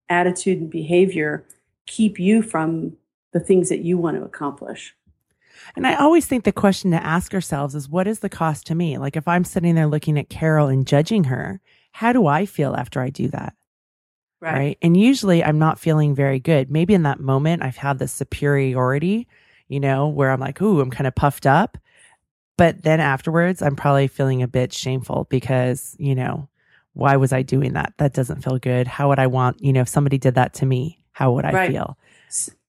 [0.09, 1.45] attitude and behavior
[1.87, 2.97] keep you from
[3.33, 4.95] the things that you want to accomplish.
[5.75, 8.75] And I always think the question to ask ourselves is what is the cost to
[8.75, 8.99] me?
[8.99, 11.61] Like if I'm sitting there looking at Carol and judging her,
[11.93, 13.55] how do I feel after I do that?
[14.41, 14.79] Right?
[14.83, 16.71] And usually I'm not feeling very good.
[16.71, 19.29] Maybe in that moment I've had this superiority,
[19.69, 21.79] you know, where I'm like, ooh, I'm kind of puffed up.
[22.57, 26.49] But then afterwards, I'm probably feeling a bit shameful because, you know,
[26.95, 27.93] why was I doing that?
[27.99, 28.87] That doesn't feel good.
[28.87, 31.53] How would I want, you know, if somebody did that to me, how would I
[31.53, 31.71] Right.
[31.71, 31.99] feel?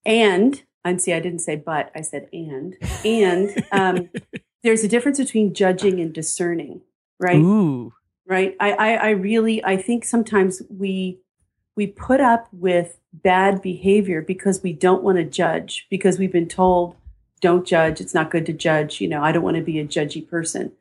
[0.06, 4.10] And and see i didn't say but i said and and um,
[4.64, 6.82] there's a difference between judging and discerning
[7.20, 7.94] right Ooh.
[8.26, 11.20] right I, I i really i think sometimes we
[11.78, 16.50] we put up with bad behavior because we don't want to judge because we've been
[16.50, 16.96] told
[17.40, 19.86] don't judge it's not good to judge you know i don't want to be a
[19.86, 20.74] judgy person.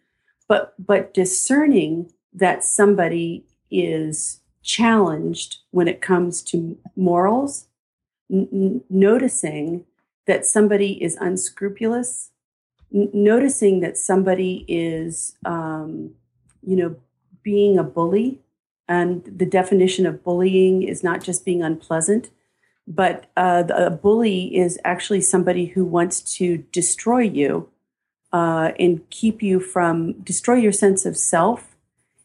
[0.49, 7.67] But but discerning that somebody is challenged when it comes to morals
[8.31, 9.85] n- noticing
[10.27, 12.31] that somebody is unscrupulous
[12.95, 16.15] n- noticing that somebody is um,
[16.63, 16.97] you know
[17.43, 18.41] being a bully
[18.89, 22.31] and the definition of bullying is not just being unpleasant
[22.87, 27.69] but uh, a bully is actually somebody who wants to destroy you
[28.33, 31.77] uh, and keep you from destroy your sense of self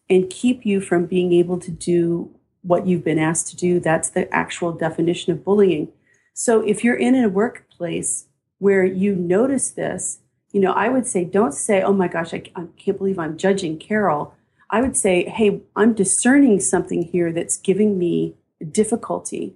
[0.09, 2.29] and keep you from being able to do
[2.61, 3.79] what you've been asked to do.
[3.79, 5.91] That's the actual definition of bullying.
[6.33, 8.27] So if you're in a workplace
[8.59, 10.19] where you notice this
[10.51, 13.37] you know i would say don't say oh my gosh i, I can't believe i'm
[13.37, 14.35] judging carol
[14.71, 18.35] i would say hey i'm discerning something here that's giving me
[18.71, 19.55] difficulty.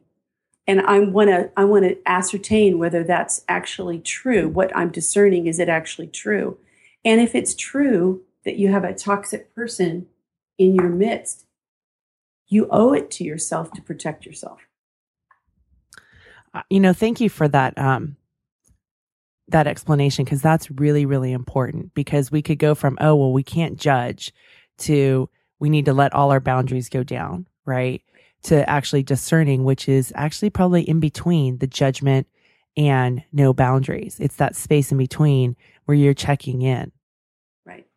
[0.68, 4.48] And i want to i want to ascertain whether that's actually true.
[4.48, 6.58] What i'm discerning is it actually true?
[7.04, 10.08] And if it's true that you have a toxic person
[10.58, 11.46] in your midst
[12.48, 14.60] you owe it to yourself to protect yourself.
[16.54, 18.18] Uh, You know, thank you for that um
[19.48, 23.44] that explanation because that's really really important because we could go from oh well we
[23.44, 24.34] can't judge
[24.80, 28.02] to we need to let all our boundaries go down, right?
[28.44, 32.28] To actually discerning which is actually probably in between the judgment
[32.78, 34.18] and no boundaries.
[34.20, 36.92] It's that space in between where you're checking in.
[37.66, 37.88] Right.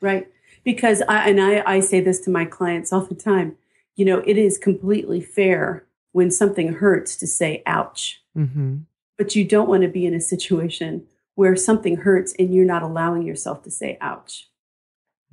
[0.00, 0.26] Right.
[0.64, 3.56] Because I, and I, I say this to my clients all the time,
[3.94, 8.82] you know, it is completely fair when something hurts to say, ouch, Mhm.
[9.16, 12.82] but you don't want to be in a situation where something hurts and you're not
[12.82, 14.48] allowing yourself to say, ouch.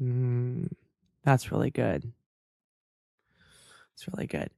[0.02, 0.70] Mm.
[1.24, 2.12] That's really good.
[3.94, 4.50] It's really good.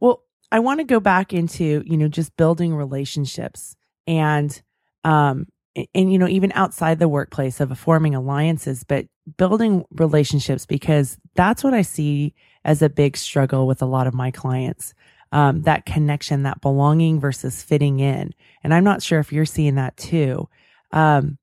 [0.00, 4.60] Well, I want to go back into, you know, just building relationships and
[5.04, 5.46] um
[5.94, 9.06] and you know even outside the workplace of forming alliances but
[9.36, 12.34] building relationships because that's what i see
[12.64, 14.94] as a big struggle with a lot of my clients
[15.30, 18.32] um, that connection that belonging versus fitting in
[18.64, 20.48] and i'm not sure if you're seeing that too
[20.92, 21.38] um,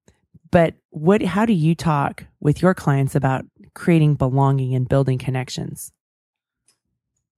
[0.56, 5.92] but what how do you talk with your clients about creating belonging and building connections?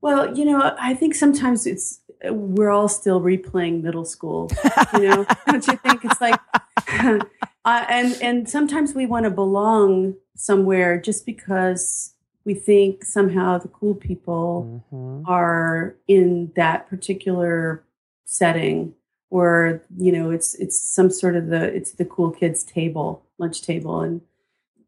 [0.02, 4.52] Well you know i think sometimes it's we're all still replaying middle school
[4.94, 5.26] you know?
[5.48, 6.06] Don't you think?
[6.06, 6.40] It's like
[7.66, 12.14] uh, and and sometimes we want to belong somewhere just because
[12.46, 15.28] we think somehow the cool people mm-hmm.
[15.28, 17.84] are in that particular
[18.26, 18.94] setting
[19.30, 23.62] or you know it's it's some sort of the it's the cool kids table lunch
[23.62, 24.22] table and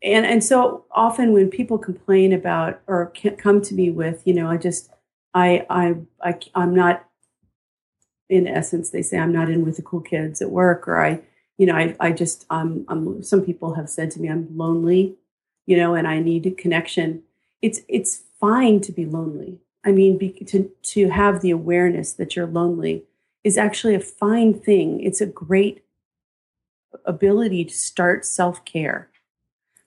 [0.01, 4.49] and and so often when people complain about or come to me with you know
[4.49, 4.89] i just
[5.33, 7.05] i i, I i'm not
[8.29, 11.21] in essence they say i'm not in with the cool kids at work or i
[11.59, 15.17] you know, I, I just, um, I'm, some people have said to me, I'm lonely,
[15.65, 17.21] you know, and I need connection.
[17.61, 19.59] It's, it's fine to be lonely.
[19.85, 23.03] I mean, be, to, to have the awareness that you're lonely
[23.43, 25.01] is actually a fine thing.
[25.01, 25.83] It's a great
[27.05, 29.09] ability to start self care.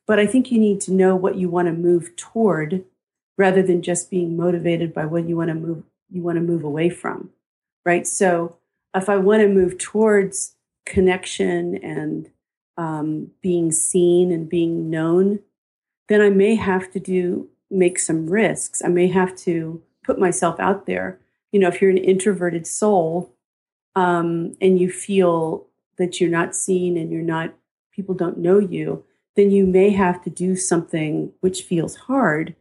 [0.07, 2.85] But I think you need to know what you want to move toward
[3.39, 6.65] rather than just being motivated by what you want to move you want to move
[6.65, 7.31] away from.
[7.85, 8.07] Right?
[8.07, 8.59] So
[8.95, 12.31] if I want to move towards connection and
[12.77, 15.41] um, being seen and being known,
[16.09, 18.83] then I may have to do make some risks.
[18.85, 21.19] I may have to put myself out there.
[21.53, 23.32] You know, if you're an introverted soul
[23.95, 25.67] um, and you feel
[25.99, 27.55] that you're not seen and you're not,
[27.93, 29.05] people don't know you,
[29.37, 32.55] then you may have to do something which feels hard,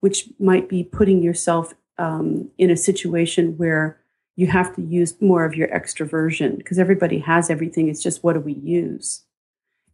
[0.00, 3.98] which might be putting yourself um, in a situation where
[4.36, 7.88] you have to use more of your extroversion because everybody has everything.
[7.88, 9.24] It's just what do we use?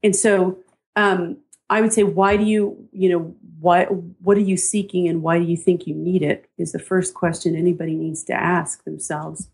[0.03, 0.59] And so
[0.96, 1.38] um,
[1.70, 5.38] I would say, why do you, you know, why, what are you seeking and why
[5.38, 9.48] do you think you need it is the first question anybody needs to ask themselves.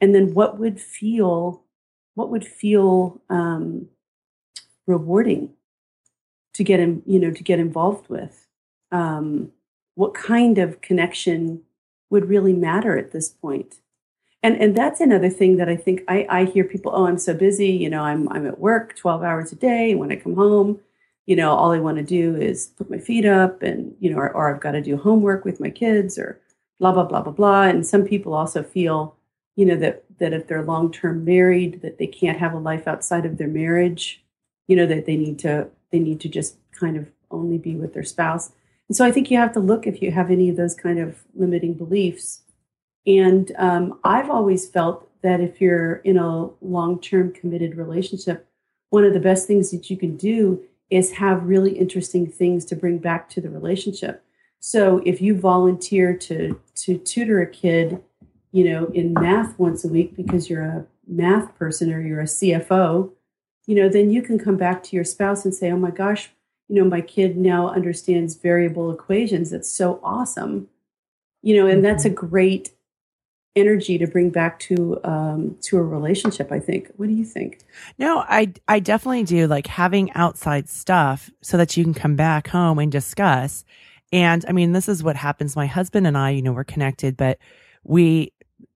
[0.00, 1.62] And then what would feel,
[2.14, 3.88] what would feel um,
[4.86, 5.50] rewarding
[6.54, 8.46] to get in, you know, to get involved with?
[8.92, 9.52] Um,
[9.94, 11.62] what kind of connection
[12.10, 13.76] would really matter at this point?
[14.42, 17.34] and and that's another thing that I think I, I hear people, oh, I'm so
[17.34, 19.94] busy, you know, I'm I'm at work 12 hours a day.
[19.94, 20.80] When I come home,
[21.26, 24.18] you know, all I want to do is put my feet up and, you know,
[24.18, 26.40] or, or I've got to do homework with my kids or
[26.80, 27.62] blah, blah, blah, blah, blah.
[27.64, 29.14] And some people also feel,
[29.58, 32.86] you know, that that if they're long term married, that they can't have a life
[32.86, 34.22] outside of their marriage,
[34.68, 37.92] you know, that they need to they need to just kind of only be with
[37.92, 38.52] their spouse.
[38.88, 40.98] And so I think you have to look if you have any of those kind
[40.98, 42.42] of limiting beliefs
[43.08, 48.46] and um, I've always felt that if you're in a long term committed relationship,
[48.90, 52.76] one of the best things that you can do is have really interesting things to
[52.76, 54.22] bring back to the relationship.
[54.60, 58.02] So if you volunteer to to tutor a kid,
[58.52, 62.24] you know, in math once a week because you're a math person or you're a
[62.24, 63.10] CFO,
[63.66, 66.30] you know, then you can come back to your spouse and say, "Oh my gosh,
[66.68, 69.50] you know, my kid now understands variable equations.
[69.50, 70.68] That's so awesome."
[71.42, 72.26] You know, and that's a mm-hmm.
[72.26, 72.70] great
[73.56, 76.50] energy to bring back to um, to a relationship.
[76.50, 76.90] I think.
[76.96, 77.60] What do you think?
[77.98, 79.46] No, I I definitely do.
[79.46, 83.64] Like having outside stuff so that you can come back home and discuss.
[84.12, 85.54] And I mean, this is what happens.
[85.54, 87.38] My husband and I, you know, we're connected, but
[87.84, 88.32] we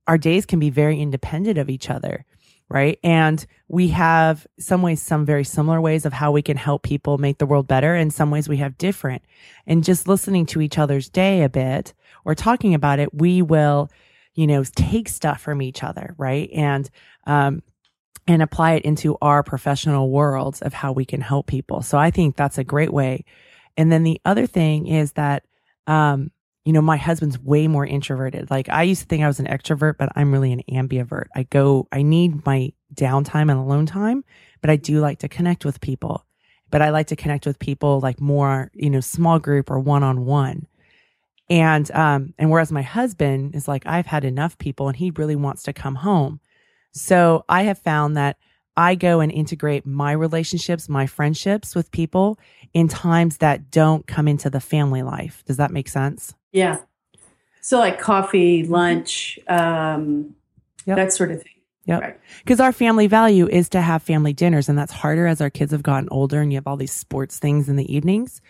[0.06, 2.24] our days can be very independent of each other.
[2.68, 2.98] Right.
[3.04, 7.18] And we have some ways, some very similar ways of how we can help people
[7.18, 7.94] make the world better.
[7.94, 9.22] And some ways we have different.
[9.66, 11.92] And just listening to each other's day a bit
[12.24, 13.90] or talking about it, we will
[14.34, 16.48] you know, take stuff from each other, right?
[16.52, 16.88] And,
[17.26, 17.62] um,
[18.26, 21.82] and apply it into our professional worlds of how we can help people.
[21.82, 23.24] So I think that's a great way.
[23.76, 25.44] And then the other thing is that,
[25.86, 26.30] um,
[26.64, 28.50] you know, my husband's way more introverted.
[28.50, 31.26] Like I used to think I was an extrovert, but I'm really an ambivert.
[31.34, 34.24] I go, I need my downtime and alone time,
[34.60, 36.24] but I do like to connect with people.
[36.70, 40.02] But I like to connect with people like more, you know, small group or one
[40.02, 40.66] on one.
[41.50, 45.36] And um and whereas my husband is like I've had enough people and he really
[45.36, 46.40] wants to come home.
[46.92, 48.36] So I have found that
[48.76, 52.38] I go and integrate my relationships, my friendships with people
[52.72, 55.42] in times that don't come into the family life.
[55.44, 56.34] Does that make sense?
[56.52, 56.78] Yeah.
[57.60, 60.34] So like coffee, lunch, um
[60.86, 60.96] yep.
[60.96, 61.52] that sort of thing.
[61.86, 62.20] Yep.
[62.38, 62.66] Because right.
[62.66, 65.82] our family value is to have family dinners, and that's harder as our kids have
[65.82, 68.40] gotten older and you have all these sports things in the evenings.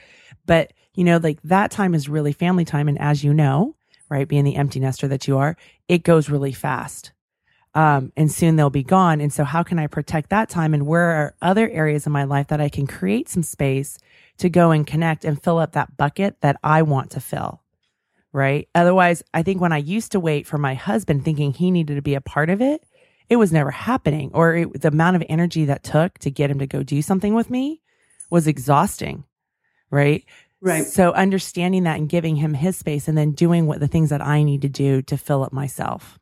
[0.44, 2.88] But you know, like that time is really family time.
[2.88, 3.74] And as you know,
[4.08, 5.56] right, being the empty nester that you are,
[5.88, 7.12] it goes really fast.
[7.74, 9.22] Um, and soon they'll be gone.
[9.22, 10.74] And so, how can I protect that time?
[10.74, 13.98] And where are other areas in my life that I can create some space
[14.38, 17.61] to go and connect and fill up that bucket that I want to fill?
[18.32, 18.68] Right.
[18.74, 22.02] Otherwise, I think when I used to wait for my husband thinking he needed to
[22.02, 22.82] be a part of it,
[23.28, 24.30] it was never happening.
[24.32, 27.34] Or it, the amount of energy that took to get him to go do something
[27.34, 27.82] with me
[28.30, 29.24] was exhausting.
[29.90, 30.24] Right.
[30.62, 30.86] Right.
[30.86, 34.24] So understanding that and giving him his space and then doing what the things that
[34.24, 36.20] I need to do to fill up myself.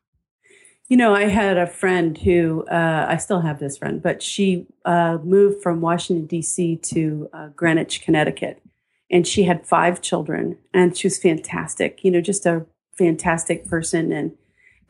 [0.87, 4.65] You know, I had a friend who, uh, I still have this friend, but she
[4.83, 6.77] uh, moved from Washington, D.C.
[6.77, 8.61] to uh, Greenwich, Connecticut.
[9.11, 12.65] And she had five children, and she was fantastic, you know, just a
[12.97, 14.11] fantastic person.
[14.11, 14.31] And,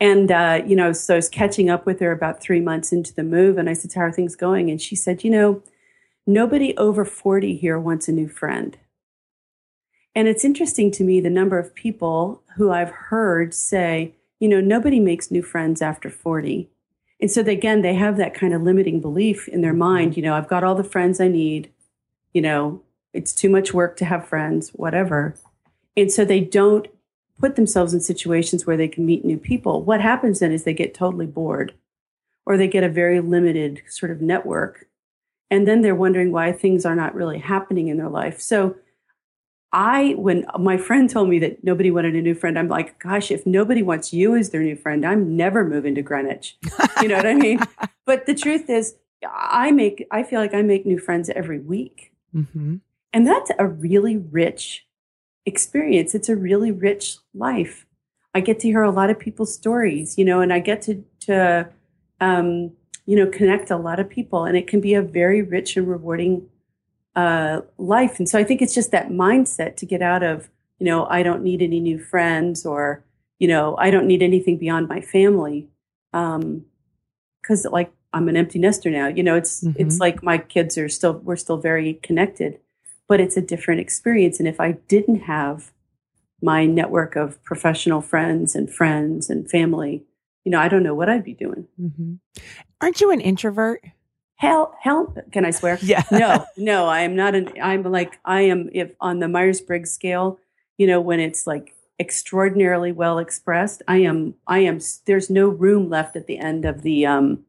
[0.00, 3.12] and uh, you know, so I was catching up with her about three months into
[3.12, 3.58] the move.
[3.58, 4.70] And I said, How are things going?
[4.70, 5.62] And she said, You know,
[6.26, 8.78] nobody over 40 here wants a new friend.
[10.14, 14.60] And it's interesting to me the number of people who I've heard say, you know,
[14.60, 16.68] nobody makes new friends after 40.
[17.20, 20.22] And so they, again, they have that kind of limiting belief in their mind, you
[20.22, 21.70] know, I've got all the friends I need,
[22.32, 22.82] you know,
[23.12, 25.34] it's too much work to have friends, whatever.
[25.96, 26.88] And so they don't
[27.38, 29.82] put themselves in situations where they can meet new people.
[29.82, 31.74] What happens then is they get totally bored
[32.46, 34.86] or they get a very limited sort of network.
[35.50, 38.40] And then they're wondering why things are not really happening in their life.
[38.40, 38.76] So
[39.72, 43.30] I, when my friend told me that nobody wanted a new friend, I'm like, gosh,
[43.30, 46.58] if nobody wants you as their new friend, I'm never moving to Greenwich.
[47.00, 47.60] You know what I mean?
[48.04, 52.12] But the truth is, I make, I feel like I make new friends every week.
[52.34, 52.78] Mm-hmm.
[53.12, 54.86] And that's a really rich
[55.44, 56.14] experience.
[56.14, 57.86] It's a really rich life.
[58.34, 61.04] I get to hear a lot of people's stories, you know, and I get to,
[61.20, 61.68] to,
[62.20, 62.72] um,
[63.04, 65.86] you know, connect a lot of people and it can be a very rich and
[65.86, 66.48] rewarding
[67.14, 68.18] uh, life.
[68.18, 70.48] And so I think it's just that mindset to get out of,
[70.78, 73.04] you know, I don't need any new friends or,
[73.38, 75.68] you know, I don't need anything beyond my family.
[76.14, 76.64] Um,
[77.44, 79.74] cause like I'm an empty nester now, you know, it's, Mhm.
[79.78, 82.60] it's like my kids are still, we're still very connected,
[83.12, 84.38] but it's a different experience.
[84.38, 85.70] And if I didn't have
[86.40, 90.02] my network of professional friends and friends and family,
[90.44, 91.68] you know, I don't know what I'd be doing.
[91.78, 92.14] Mm-hmm.
[92.80, 93.82] Aren't you an introvert?
[94.36, 95.78] Hell, hell, can I swear?
[95.82, 96.04] Yeah.
[96.10, 99.92] no, no, I am not an, I'm like, I am, if on the Myers Briggs
[99.92, 100.38] scale,
[100.78, 105.90] you know, when it's like extraordinarily well expressed, I am, I am, there's no room
[105.90, 107.44] left at the end of the, um,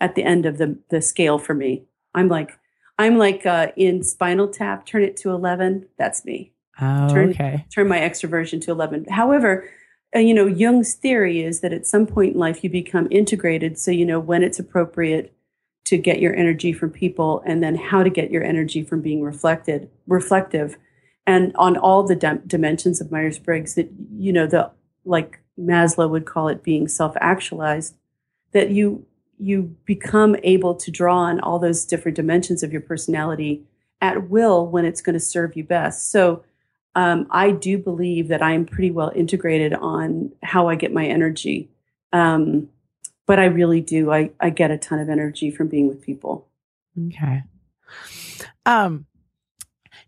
[0.00, 1.84] at the end of the, the scale for me.
[2.12, 2.58] I'm like,
[3.00, 5.86] I'm like, uh, in Spinal Tap, turn it to 11.
[5.96, 6.52] That's me.
[6.78, 7.64] Oh, Turn- okay.
[7.74, 9.06] Turn my extroversion to 11.
[9.06, 9.68] However,
[10.14, 13.78] uh, you know, Jung's theory is that at some point in life you become integrated.
[13.78, 15.34] So, you know, when it's appropriate
[15.86, 19.22] to get your energy from people and then how to get your energy from being
[19.22, 20.76] reflected, reflective.
[21.26, 24.70] And on all the dim- dimensions of Myers Briggs, that, you know, the,
[25.06, 27.96] like Maslow would call it being self actualized,
[28.52, 29.06] that you,
[29.40, 33.62] you become able to draw on all those different dimensions of your personality
[34.00, 36.10] at will when it's going to serve you best.
[36.10, 36.44] So,
[36.96, 41.06] um, I do believe that I am pretty well integrated on how I get my
[41.06, 41.70] energy.
[42.12, 42.68] Um,
[43.26, 44.10] but I really do.
[44.10, 46.48] I, I get a ton of energy from being with people.
[47.06, 47.44] Okay.
[48.66, 49.06] Um,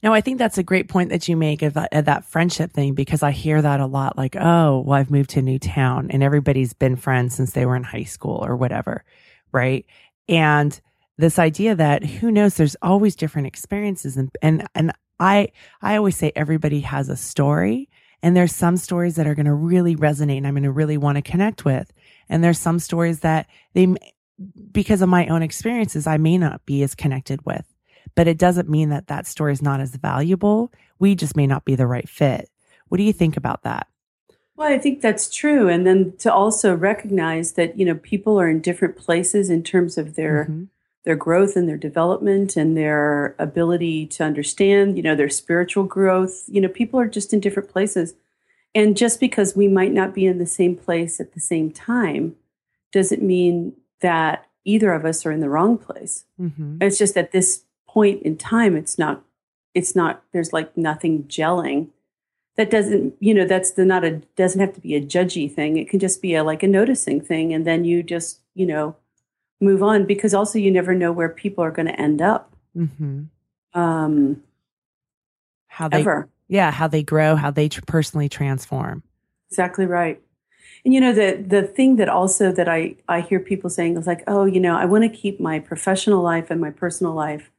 [0.03, 2.73] no, I think that's a great point that you make of, that- of that friendship
[2.73, 4.19] thing because I hear that a lot.
[4.19, 7.67] Like, oh, well, I've moved to a new town and everybody's been friends since they
[7.67, 9.05] were in high school or whatever,
[9.53, 9.87] right?
[10.29, 10.79] And
[11.19, 15.49] this idea that who knows, there's always different experiences, and and and I
[15.81, 17.89] I always say everybody has a story,
[18.23, 20.97] and there's some stories that are going to really resonate, and I'm going to really
[20.97, 21.93] want to connect with,
[22.29, 23.95] and there's some stories that they
[24.73, 27.72] because of my own experiences I may not be as connected with
[28.15, 30.73] but it doesn't mean that that story is not as valuable.
[30.99, 32.49] We just may not be the right fit.
[32.89, 33.87] What do you think about that?
[34.57, 35.69] Well, I think that's true.
[35.69, 39.97] And then to also recognize that, you know, people are in different places in terms
[39.97, 40.69] of their Mhm.
[41.05, 46.45] their growth and their development and their ability to understand, you know, their spiritual growth.
[46.47, 48.15] You know, people are just in different places.
[48.73, 52.37] And just because we might not be in the same place at the same time
[52.93, 56.25] doesn't mean that either of us are in the wrong place.
[56.41, 56.81] Mhm.
[56.81, 59.23] It's just that this point in time, it's not,
[59.75, 61.89] it's not, there's like nothing gelling.
[62.57, 65.77] That doesn't, you know, that's the not a, doesn't have to be a judgy thing.
[65.77, 67.53] It can just be a like a noticing thing.
[67.55, 68.97] And then you just, you know,
[69.61, 72.55] move on because also you never know where people are going to end up.
[72.77, 73.29] Mhm.
[73.75, 74.43] Um,
[75.69, 76.29] How they, ever.
[76.49, 79.03] yeah, how they grow, how they tr- personally transform.
[79.51, 80.21] Exactly right.
[80.85, 84.07] And you know the the thing that also that I I hear people saying is
[84.07, 87.51] like, oh, you know, I want to keep my professional life and my personal life,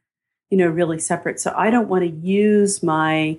[0.54, 1.40] you know, really separate.
[1.40, 3.38] So I don't want to use my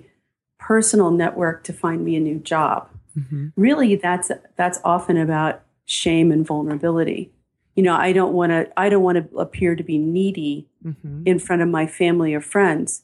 [0.58, 2.90] personal network to find me a new job.
[3.18, 3.48] Mm-hmm.
[3.56, 7.32] Really, that's that's often about shame and vulnerability.
[7.74, 11.22] You know, I don't want to I don't want to appear to be needy Mm-hmm.
[11.24, 13.02] in front of my family or friends.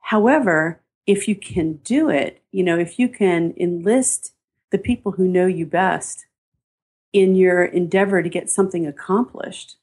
[0.00, 4.32] However, if you can do it, you know, if you can enlist
[4.70, 6.26] the people who know you best
[7.12, 9.76] in your endeavor to get something accomplished,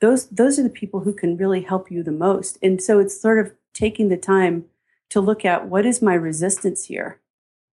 [0.00, 2.58] those those are the people who can really help you the most.
[2.62, 4.64] And so it's sort of taking the time
[5.10, 7.20] to look at what is my resistance here?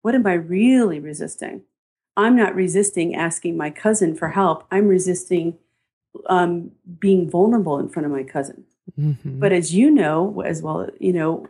[0.02, 1.62] What am I really resisting?
[2.16, 4.66] I'm not resisting asking my cousin for help.
[4.70, 5.56] I'm resisting
[6.26, 8.64] um, being vulnerable in front of my cousin.
[8.98, 9.38] Mm-hmm.
[9.38, 11.46] But as you know, as well, you know,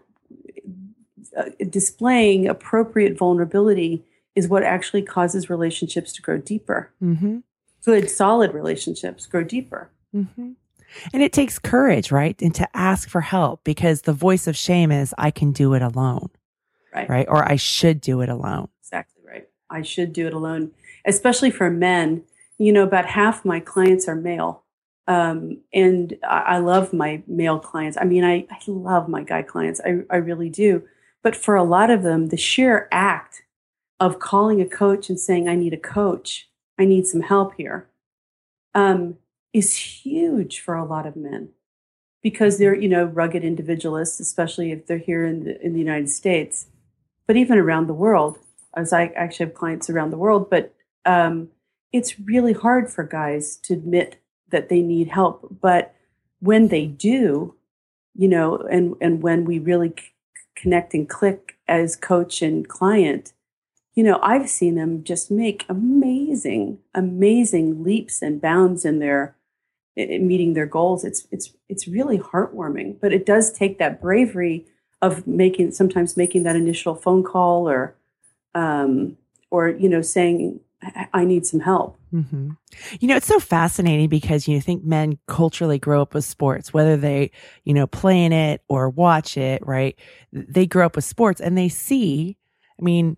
[1.36, 4.04] uh, displaying appropriate vulnerability
[4.34, 6.92] is what actually causes relationships to grow deeper.
[7.02, 7.38] mm-hmm.
[7.84, 9.90] Good, solid relationships grow deeper.
[10.14, 10.50] Mm-hmm.
[11.12, 12.40] And it takes courage, right?
[12.40, 15.82] And to ask for help because the voice of shame is, I can do it
[15.82, 16.30] alone,
[16.94, 17.08] Right.
[17.08, 17.26] right?
[17.28, 18.68] Or I should do it alone.
[18.82, 19.48] Exactly right.
[19.70, 20.72] I should do it alone,
[21.04, 22.24] especially for men.
[22.58, 24.64] You know, about half my clients are male.
[25.06, 27.96] Um, and I, I love my male clients.
[28.00, 29.80] I mean, I, I love my guy clients.
[29.84, 30.82] I, I really do.
[31.22, 33.42] But for a lot of them, the sheer act
[34.00, 37.88] of calling a coach and saying, I need a coach, I need some help here,
[38.74, 39.16] um,
[39.52, 41.50] is huge for a lot of men
[42.22, 46.10] because they're, you know, rugged individualists, especially if they're here in the, in the United
[46.10, 46.66] States,
[47.26, 48.38] but even around the world
[48.74, 50.74] as I actually have clients around the world, but
[51.04, 51.48] um,
[51.92, 54.20] it's really hard for guys to admit
[54.50, 55.56] that they need help.
[55.60, 55.94] But
[56.40, 57.54] when they do,
[58.14, 60.12] you know, and and when we really c-
[60.54, 63.32] connect and click as coach and client,
[63.94, 69.34] you know, I've seen them just make amazing, amazing leaps and bounds in their
[69.98, 71.04] meeting their goals.
[71.04, 74.66] It's it's it's really heartwarming, but it does take that bravery
[75.02, 77.96] of making sometimes making that initial phone call or
[78.54, 79.16] um,
[79.50, 80.60] or you know saying
[81.12, 81.98] I, need some help.
[82.10, 82.50] hmm
[83.00, 86.96] You know, it's so fascinating because you think men culturally grow up with sports, whether
[86.96, 87.32] they,
[87.64, 89.98] you know, play in it or watch it, right?
[90.32, 92.36] They grow up with sports and they see,
[92.80, 93.16] I mean,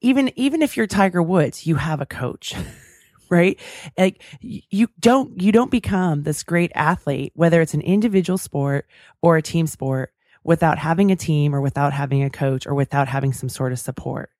[0.00, 2.54] even, even if you're Tiger Woods, you have a coach,
[3.30, 3.58] right?
[3.96, 8.86] Like you don't, you don't become this great athlete, whether it's an individual sport
[9.22, 10.12] or a team sport
[10.44, 13.78] without having a team or without having a coach or without having some sort of
[13.78, 14.30] support,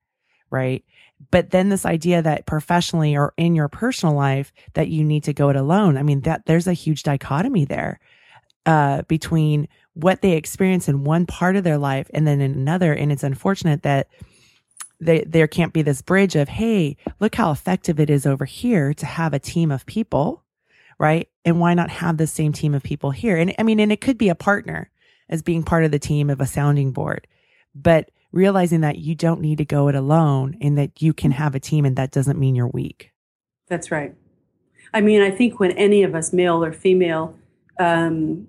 [0.51, 0.85] right?
[1.31, 5.35] but then this idea that professionally or in your personal life that you need to
[5.35, 8.01] go it alone i mean that there's a huge dichotomy there
[8.67, 12.93] uh, between what they experience in one part of their life and then in another
[12.93, 14.09] and it's unfortunate that
[15.01, 18.93] they, there can't be this bridge of hey look how effective it is over here
[18.95, 20.43] to have a team of people
[20.99, 23.93] right and why not have the same team of people here and i mean and
[23.93, 24.91] it could be a partner
[25.29, 27.27] as being part of the team of a sounding board
[27.75, 31.55] but realizing that you don't need to go it alone and that you can have
[31.55, 33.13] a team and that doesn't mean you're weak.
[33.69, 34.15] That's right.
[34.93, 37.37] I mean, I think when any of us, male or female,
[37.79, 38.49] um,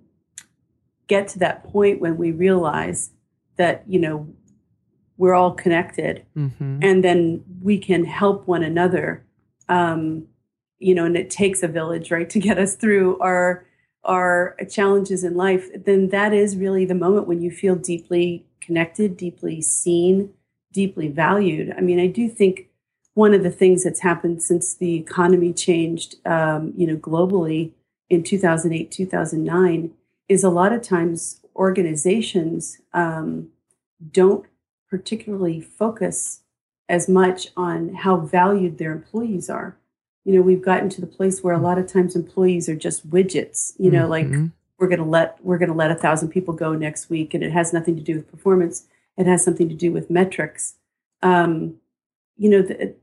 [1.07, 3.11] get to that point when we realize
[3.57, 4.27] that you know
[5.21, 6.79] we're all connected, Mm-hmm.
[6.81, 9.23] and then we can help one another.
[9.69, 10.25] Um,
[10.79, 13.63] you know, and it takes a village, right, to get us through our
[14.03, 15.69] our challenges in life.
[15.85, 20.33] Then that is really the moment when you feel deeply connected, deeply seen,
[20.73, 21.71] deeply valued.
[21.77, 22.69] I mean, I do think
[23.13, 27.73] one of the things that's happened since the economy changed, um, you know, globally
[28.09, 29.91] in 2008, 2009,
[30.27, 33.49] is a lot of times organizations um,
[34.11, 34.45] don't
[34.91, 36.41] particularly focus
[36.89, 39.77] as much on how valued their employees are.
[40.25, 43.09] You know, we've gotten to the place where a lot of times employees are just
[43.09, 43.73] widgets.
[43.79, 44.51] You know, like Mhm.
[44.77, 47.43] we're going to let we're going to let a thousand people go next week, and
[47.43, 48.85] it has nothing to do with performance.
[49.17, 50.75] It has something to do with metrics.
[51.23, 51.75] Um,
[52.37, 52.93] you know, the,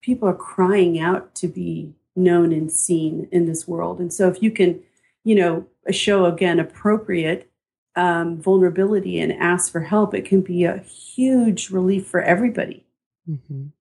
[0.00, 4.42] people are crying out to be known and seen in this world, and so if
[4.42, 4.80] you can,
[5.24, 7.50] you know, show again appropriate
[7.96, 12.84] um, vulnerability and ask for help, it can be a huge relief for everybody.
[13.28, 13.72] Mhm.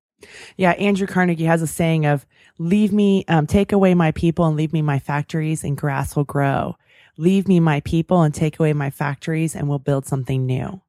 [0.56, 2.26] Yeah, Andrew Carnegie has a saying of
[2.58, 6.24] leave me, um, take away my people and leave me my factories and grass will
[6.24, 6.76] grow.
[7.18, 10.82] Leave me my people and take away my factories and we'll build something new.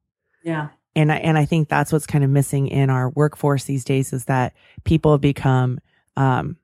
[0.43, 3.83] Yeah, And I, and I think that's what's kind of missing in our workforce these
[3.83, 4.53] days is that
[4.85, 5.79] people have become,
[6.15, 6.57] um,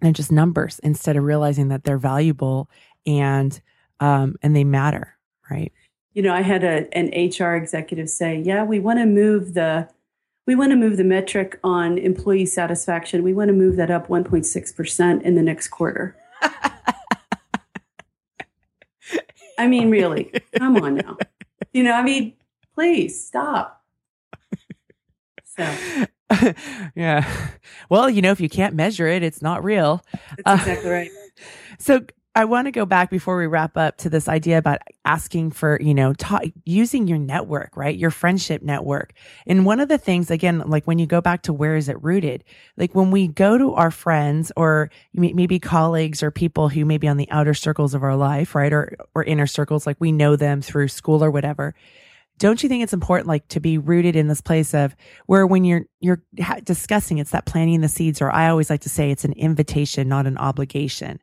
[0.00, 2.70] they're just numbers instead of realizing that they're valuable
[3.04, 3.60] and,
[4.00, 5.16] um, and they matter,
[5.50, 5.72] right?
[6.18, 9.88] You know, I had a, an HR executive say, "Yeah, we want to move the."
[10.48, 13.22] We want to move the metric on employee satisfaction.
[13.22, 16.16] We want to move that up 1.6% in the next quarter.
[19.58, 21.18] I mean, really, come on now.
[21.74, 22.32] You know, I mean,
[22.74, 23.84] please stop.
[25.44, 25.70] So
[26.96, 27.30] yeah.
[27.90, 30.02] Well, you know, if you can't measure it, it's not real.
[30.42, 31.10] that's uh, exactly right.
[31.78, 32.00] So
[32.38, 35.76] I want to go back before we wrap up to this idea about asking for,
[35.82, 37.98] you know, ta- using your network, right?
[37.98, 39.12] Your friendship network.
[39.44, 42.00] And one of the things, again, like when you go back to where is it
[42.00, 42.44] rooted?
[42.76, 47.08] Like when we go to our friends or maybe colleagues or people who may be
[47.08, 48.72] on the outer circles of our life, right?
[48.72, 51.74] Or, or inner circles, like we know them through school or whatever.
[52.38, 54.94] Don't you think it's important, like to be rooted in this place of
[55.26, 56.22] where when you're, you're
[56.62, 60.08] discussing, it's that planting the seeds, or I always like to say it's an invitation,
[60.08, 61.18] not an obligation,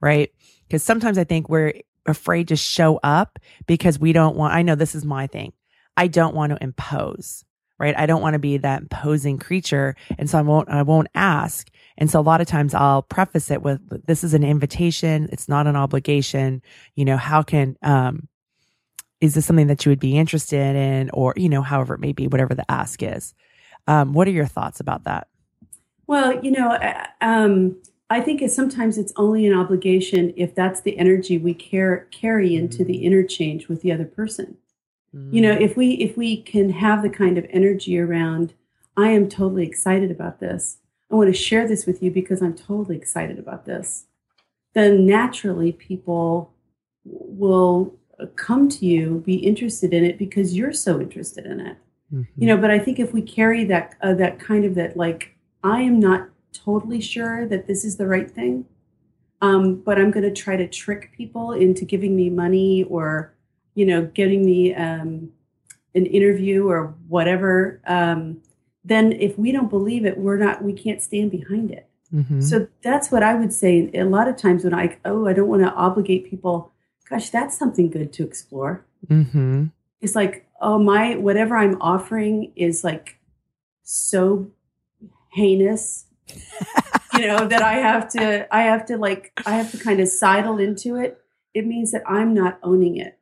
[0.00, 0.32] right?
[0.66, 1.74] Because sometimes I think we're
[2.06, 5.52] afraid to show up because we don't want, I know this is my thing.
[5.96, 7.44] I don't want to impose,
[7.78, 7.96] right?
[7.96, 9.96] I don't want to be that imposing creature.
[10.18, 11.68] And so I won't, I won't ask.
[11.98, 15.28] And so a lot of times I'll preface it with, this is an invitation.
[15.32, 16.62] It's not an obligation.
[16.94, 18.28] You know, how can, um,
[19.20, 22.12] is this something that you would be interested in or, you know, however it may
[22.12, 23.34] be, whatever the ask is.
[23.86, 25.28] Um, what are your thoughts about that?
[26.06, 30.80] Well, you know, uh, um, I think it's, sometimes it's only an obligation if that's
[30.80, 33.02] the energy we care, carry into the mm.
[33.02, 34.56] interchange with the other person.
[35.14, 35.32] Mm.
[35.32, 35.60] You know, mm.
[35.60, 38.54] if we if we can have the kind of energy around,
[38.96, 40.78] I am totally excited about this.
[41.10, 44.06] I want to share this with you because I'm totally excited about this.
[44.74, 46.52] Then naturally, people
[47.04, 47.94] will
[48.36, 51.76] come to you, be interested in it because you're so interested in it.
[52.12, 52.40] Mm-hmm.
[52.40, 55.36] You know, but I think if we carry that uh, that kind of that like
[55.64, 58.66] I am not totally sure that this is the right thing.
[59.42, 63.34] Um, but I'm going to try to trick people into giving me money or,
[63.74, 65.30] you know, getting me um,
[65.94, 67.80] an interview or whatever.
[67.86, 68.42] Um,
[68.84, 71.88] then if we don't believe it, we're not, we can't stand behind it.
[72.14, 72.40] Mm-hmm.
[72.40, 73.90] So that's what I would say.
[73.94, 76.72] A lot of times when I, oh, I don't want to obligate people,
[77.08, 78.84] gosh, that's something good to explore.
[79.08, 79.66] Mm-hmm.
[80.00, 83.18] It's like, oh, my, whatever I'm offering is like
[83.82, 84.50] so
[85.32, 86.05] heinous
[87.14, 90.08] you know that i have to i have to like i have to kind of
[90.08, 91.18] sidle into it.
[91.54, 93.18] It means that i'm not owning it.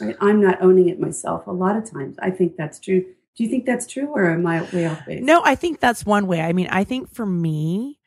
[0.00, 0.16] Right?
[0.20, 2.16] I'm not owning it myself a lot of times.
[2.20, 3.00] I think that's true.
[3.00, 5.22] Do you think that's true or am i way off base?
[5.22, 6.40] No i think that's one way.
[6.40, 7.98] I mean i think for me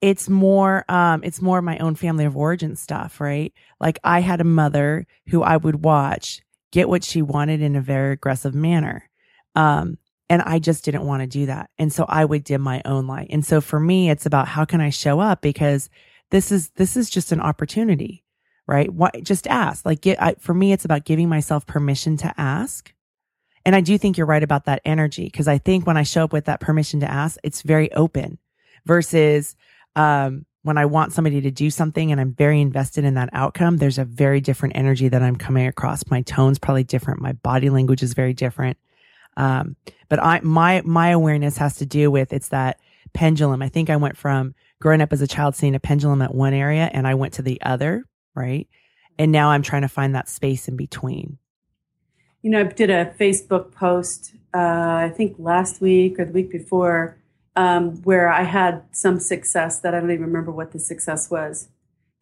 [0.00, 3.52] it's more um it's more my own family of origin stuff right?
[3.80, 6.40] Like i had a mother who i would watch
[6.72, 9.08] get what she wanted in a very aggressive manner.
[9.54, 9.98] Um
[10.30, 11.70] and I just didn't want to do that.
[11.78, 13.28] And so I would dim my own light.
[13.30, 15.88] And so for me, it's about how can I show up because
[16.30, 18.24] this is, this is just an opportunity,
[18.66, 18.90] right?
[19.22, 19.86] Just ask.
[19.86, 22.92] Like get, I, for me, it's about giving myself permission to ask.
[23.64, 26.24] And I do think you're right about that energy because I think when I show
[26.24, 28.38] up with that permission to ask, it's very open
[28.84, 29.56] versus,
[29.96, 33.78] um, when I want somebody to do something and I'm very invested in that outcome,
[33.78, 36.02] there's a very different energy that I'm coming across.
[36.10, 37.22] My tone's probably different.
[37.22, 38.76] My body language is very different.
[39.38, 39.76] Um,
[40.08, 42.78] but I, my, my awareness has to do with it's that
[43.14, 43.62] pendulum.
[43.62, 46.52] I think I went from growing up as a child seeing a pendulum at one
[46.52, 48.68] area and I went to the other, right?
[49.18, 51.38] And now I'm trying to find that space in between.
[52.42, 56.50] You know, I did a Facebook post, uh, I think last week or the week
[56.50, 57.16] before,
[57.56, 61.68] um, where I had some success that I don't even remember what the success was.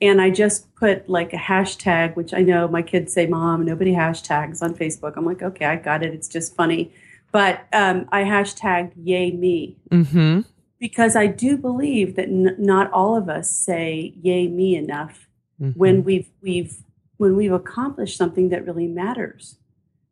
[0.01, 3.93] And I just put like a hashtag, which I know my kids say, Mom, nobody
[3.93, 5.15] hashtags on Facebook.
[5.17, 6.13] I'm like, okay, I got it.
[6.13, 6.93] It's just funny.
[7.33, 10.41] But um, I hashtagged yay me mm-hmm.
[10.79, 15.29] because I do believe that n- not all of us say yay me enough
[15.61, 15.79] mm-hmm.
[15.79, 16.79] when we've we've
[17.19, 19.57] when we've accomplished something that really matters.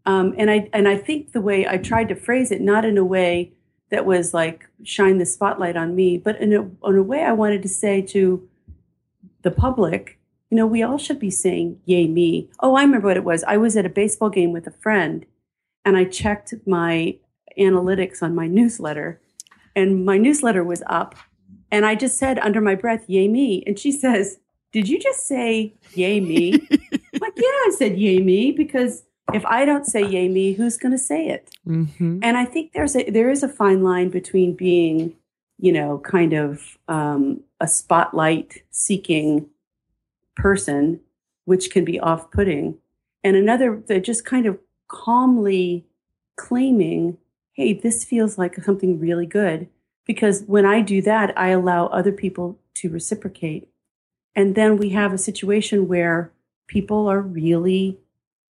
[0.07, 2.99] Um, and I and I think the way I tried to phrase it, not in
[2.99, 3.53] a way
[3.91, 7.33] that was like shine the spotlight on me, but in a, in a way I
[7.33, 8.47] wanted to say to
[9.43, 10.19] the public,
[10.51, 12.51] you know, we all should be saying yay me.
[12.61, 13.45] Oh, I remember what it was.
[13.45, 15.25] I was at a baseball game with a friend
[15.85, 17.17] and I checked my
[17.59, 19.21] analytics on my newsletter,
[19.77, 21.15] and my newsletter was up.
[21.71, 23.65] And I just said under my breath, Yay me.
[23.67, 24.39] And she says,
[24.73, 26.55] Did you just say yay me?
[26.73, 30.77] I'm like, yeah, I said yay me because if I don't say yay me, who's
[30.77, 31.51] going to say it?
[31.67, 32.21] Mm-hmm.
[32.23, 35.15] And I think there's a there is a fine line between being,
[35.59, 39.49] you know, kind of um, a spotlight seeking
[40.37, 41.01] person,
[41.45, 42.77] which can be off putting,
[43.23, 44.59] and another that just kind of
[44.89, 45.87] calmly
[46.37, 47.19] claiming,
[47.53, 49.69] hey, this feels like something really good.
[50.07, 53.69] Because when I do that, I allow other people to reciprocate.
[54.37, 56.33] And then we have a situation where
[56.67, 57.99] people are really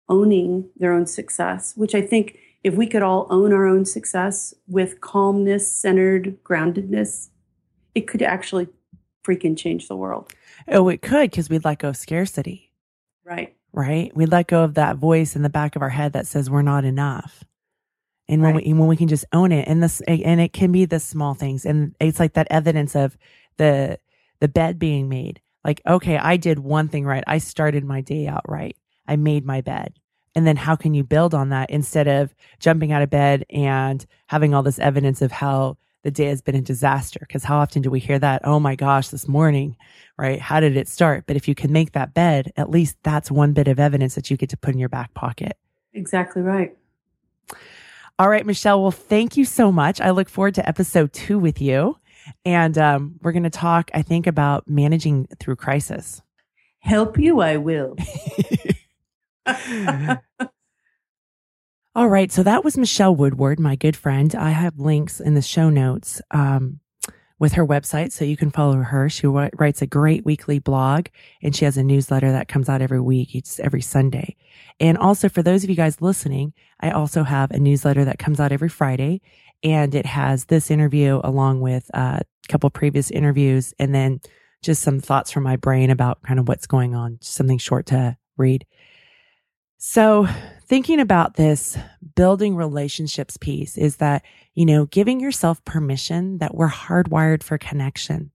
[0.08, 4.54] owning their own success, which I think if we could all own our own success
[4.66, 7.28] with calmness, centered groundedness,
[7.94, 8.68] it could actually
[9.22, 10.32] freaking change the world.
[10.68, 12.72] Oh, it could because we'd let go of scarcity.
[13.24, 14.12] Right right?
[14.16, 16.62] We let go of that voice in the back of our head that says we're
[16.62, 17.44] not enough.
[18.28, 18.66] And when Right.
[18.66, 21.34] we when we can just own it and this and it can be the small
[21.34, 23.18] things and it's like that evidence of
[23.58, 23.98] the
[24.40, 25.40] the bed being made.
[25.64, 27.24] Like, okay, I did one thing right.
[27.26, 28.76] I started my day out right.
[29.08, 29.94] I made my bed.
[30.36, 34.04] And then how can you build on that instead of jumping out of bed and
[34.28, 37.18] having all this evidence of how the day has been a disaster?
[37.20, 38.42] Because how often do we hear that?
[38.44, 39.76] Oh my gosh, this morning,
[40.16, 40.40] right?
[40.40, 41.24] How did it start?
[41.26, 44.30] But if you can make that bed, at least that's one bit of evidence that
[44.30, 45.56] you get to put in your back pocket.
[45.94, 46.76] Exactly right.
[48.18, 48.80] All right, Michele.
[48.80, 50.00] Well, thank you so much.
[50.00, 51.96] I look forward to episode two with you.
[52.44, 56.22] And um, we're going to talk, I think, about managing through crisis.
[56.78, 57.96] Help you, I will.
[61.96, 62.32] All right.
[62.32, 64.34] So that was Michele Woodward, my good friend.
[64.34, 66.80] I have links in the show notes um,
[67.38, 69.08] with her website so you can follow her.
[69.08, 71.06] She wri- writes a great weekly blog
[71.40, 73.36] and she has a newsletter that comes out every week.
[73.36, 74.34] It's every Sunday.
[74.80, 78.40] And also for those of you guys listening, I also have a newsletter that comes
[78.40, 79.20] out every Friday
[79.62, 84.20] and it has this interview along with uh, a couple previous interviews and then
[84.62, 87.86] just some thoughts from my brain about kind of what's going on, just something short
[87.86, 88.66] to read.
[89.78, 90.26] So,
[90.66, 91.76] thinking about this
[92.14, 94.22] building relationships piece is that,
[94.54, 98.30] you know, giving yourself permission that we're hardwired for connection.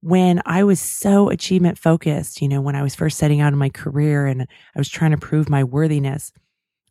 [0.00, 3.58] When I was so achievement focused, you know, when I was first setting out in
[3.58, 6.32] my career and I was trying to prove my worthiness,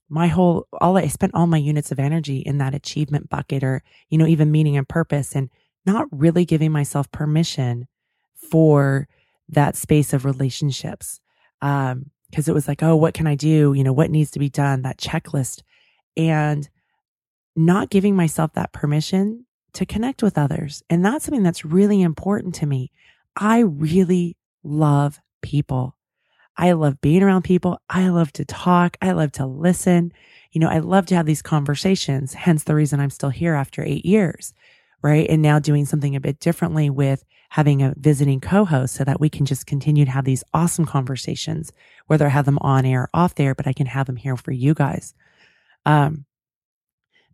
[0.09, 3.83] my whole, all I spent all my units of energy in that achievement bucket or,
[4.09, 5.49] you know, even meaning and purpose and
[5.85, 7.87] not really giving myself permission
[8.33, 9.07] for
[9.49, 11.21] that space of relationships.
[11.61, 13.71] Um, because it was like, oh, what can I do?
[13.73, 14.81] You know, what needs to be done?
[14.81, 15.61] That checklist.
[16.17, 16.67] And
[17.55, 20.83] not giving myself that permission to connect with others.
[20.89, 22.91] And that's something that's really important to me.
[23.37, 25.95] I really love people.
[26.57, 27.79] I love being around people.
[27.89, 28.97] I love to talk.
[29.01, 30.11] I love to listen.
[30.51, 33.81] You know, I love to have these conversations, hence the reason I'm still here after
[33.81, 34.53] eight years,
[35.01, 35.25] right?
[35.29, 39.29] And now doing something a bit differently with having a visiting co-host so that we
[39.29, 41.71] can just continue to have these awesome conversations,
[42.07, 44.37] whether I have them on air or off there, but I can have them here
[44.37, 45.13] for you guys.
[45.85, 46.25] Um,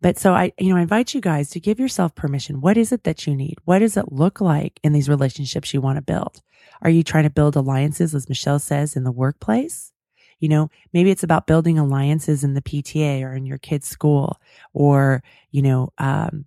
[0.02, 2.60] but so I, you know, I invite you guys to give yourself permission.
[2.60, 3.58] What is it that you need?
[3.66, 6.42] What does it look like in these relationships you want to build?
[6.82, 9.92] Are you trying to build alliances, as Michele says, in the workplace?
[10.40, 14.42] You know, maybe it's about building alliances in the PTA or in your kid's school
[14.74, 16.46] or, you know, um,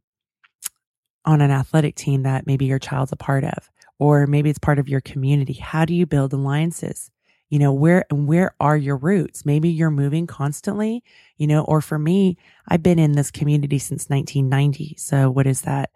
[1.24, 4.78] on an athletic team that maybe your child's a part of, or maybe it's part
[4.78, 5.54] of your community.
[5.54, 7.10] How do you build alliances?
[7.50, 9.46] You know, where, and where are your roots?
[9.46, 11.04] Maybe you're moving constantly,
[11.36, 12.36] you know, or for me,
[12.68, 14.96] I've been in this community since 1990.
[14.98, 15.90] So what is that?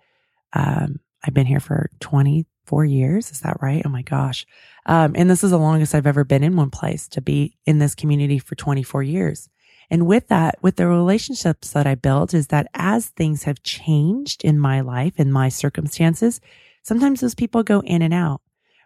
[0.53, 3.31] Um, I've been here for 24 years.
[3.31, 3.83] Is that right?
[3.85, 4.47] Oh my gosh.
[4.87, 7.79] Um, and this is the longest I've ever been in one place to be in
[7.79, 9.49] this community for 24 years.
[9.91, 14.45] And with that, with the relationships that I built is that as things have changed
[14.45, 16.41] in my life, in my circumstances,
[16.83, 18.43] sometimes those people go in and out,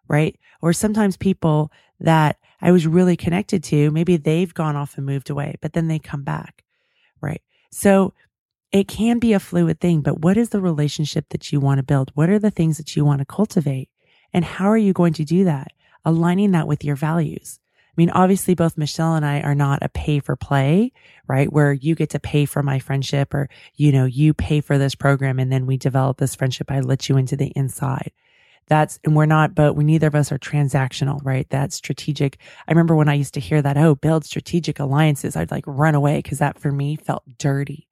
[0.09, 0.39] right?
[0.61, 5.31] Or sometimes people that I was really connected to, maybe they've gone off and moved
[5.31, 6.63] away, but then they come back,
[7.21, 7.43] right?
[7.73, 8.15] So
[8.71, 11.85] it can be a fluid thing, but what is the relationship that you want to
[11.85, 12.13] build?
[12.15, 13.91] What are the things that you want to cultivate?
[14.33, 15.73] And how are you going to do that?
[16.05, 17.59] Aligning that with your values.
[17.93, 20.93] I mean, obviously both Michele and I are not a pay for play,
[21.28, 21.53] right?
[21.53, 24.95] Where you get to pay for my friendship or, you know, you pay for this
[24.95, 26.70] program and then we develop this friendship.
[26.70, 28.12] I let you into the inside.
[28.66, 31.47] That's, and we're not, but we, neither of us are transactional, right?
[31.51, 32.38] That's strategic.
[32.66, 35.95] I remember when I used to hear that, oh, build strategic alliances, I'd like run
[35.95, 37.88] away because that for me felt dirty.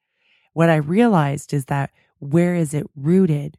[0.55, 1.90] What I realized is that
[2.20, 3.59] where is it rooted,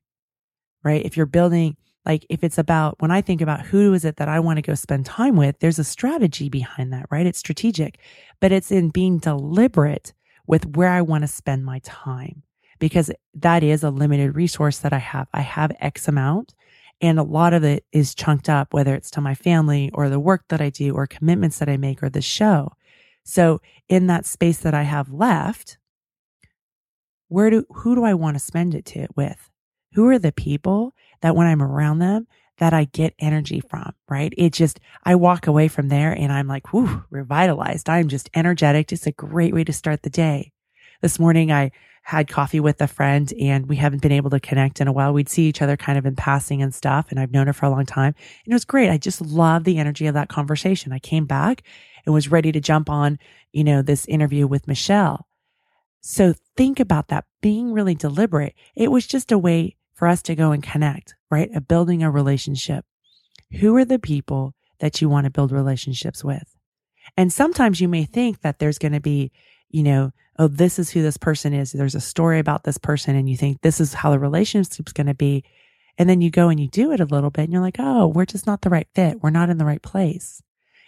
[0.83, 1.05] right?
[1.05, 4.27] If you're building, like if it's about when I think about who is it that
[4.27, 7.25] I want to go spend time with, there's a strategy behind that, right?
[7.25, 7.99] It's strategic,
[8.39, 10.13] but it's in being deliberate
[10.47, 12.43] with where I want to spend my time
[12.79, 15.27] because that is a limited resource that I have.
[15.33, 16.55] I have X amount
[17.01, 20.19] and a lot of it is chunked up, whether it's to my family or the
[20.19, 22.73] work that I do or commitments that I make or the show.
[23.23, 25.77] So in that space that I have left,
[27.27, 29.49] where do, who do I want to spend it to with?
[29.93, 34.33] Who are the people that when I'm around them, that I get energy from, right?
[34.37, 37.89] It just, I walk away from there and I'm like, whoo, revitalized.
[37.89, 38.91] I'm just energetic.
[38.91, 40.51] It's a great way to start the day.
[41.01, 41.71] This morning, I
[42.03, 45.13] had coffee with a friend and we haven't been able to connect in a while.
[45.13, 47.07] We'd see each other kind of in passing and stuff.
[47.09, 48.13] And I've known her for a long time.
[48.45, 48.89] And it was great.
[48.89, 50.91] I just love the energy of that conversation.
[50.91, 51.63] I came back
[52.05, 53.17] and was ready to jump on,
[53.51, 55.27] you know, this interview with Michele.
[56.01, 58.55] So think about that being really deliberate.
[58.75, 61.51] It was just a way for us to go and connect, right?
[61.53, 62.85] A building a relationship.
[63.59, 66.57] Who are the people that you want to build relationships with?
[67.15, 69.31] And sometimes you may think that there's going to be,
[69.69, 71.71] you know, oh, this is who this person is.
[71.71, 75.05] There's a story about this person and you think this is how the relationship's going
[75.05, 75.43] to be.
[75.99, 78.07] And then you go and you do it a little bit and you're like, oh,
[78.07, 79.21] we're just not the right fit.
[79.21, 80.41] We're not in the right place.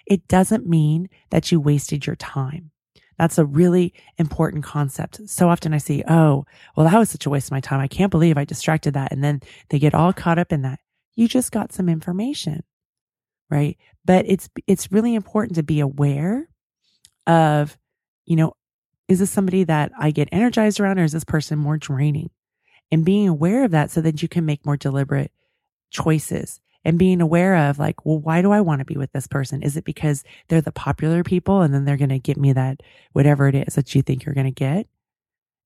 [0.08, 2.72] It doesn't mean that you wasted your time.
[3.18, 5.28] That's a really important concept.
[5.30, 6.46] So often I see, oh,
[6.76, 7.80] well, that was such a waste of my time.
[7.80, 9.12] I can't believe I distracted that.
[9.12, 10.80] And then they get all caught up in that.
[11.16, 12.64] You just got some information,
[13.50, 13.78] right?
[14.04, 16.50] But it's, it's really important to be aware
[17.28, 17.78] of,
[18.26, 18.54] you know,
[19.08, 22.32] is this somebody that I get energized around or is this person more draining?
[22.92, 25.32] And being aware of that so that you can make more deliberate
[25.90, 29.28] choices and being aware of like, well, why do I want to be with this
[29.28, 29.64] person?
[29.64, 32.82] Is it because they're the popular people and then they're going to get me that
[33.14, 34.88] whatever it is that you think you're going to get?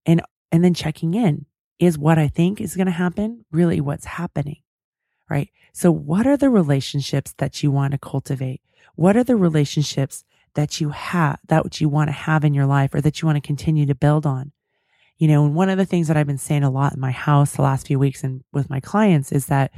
[0.05, 1.45] And, and then checking in
[1.79, 4.61] is what I think is going to happen really what's happening,
[5.29, 5.49] right?
[5.73, 8.61] So what are the relationships that you want to cultivate?
[8.95, 10.23] What are the relationships
[10.55, 13.35] that you have, that you want to have in your life or that you want
[13.35, 14.51] to continue to build on?
[15.17, 17.11] You know, and one of the things that I've been saying a lot in my
[17.11, 19.71] house the last few weeks and with my clients is that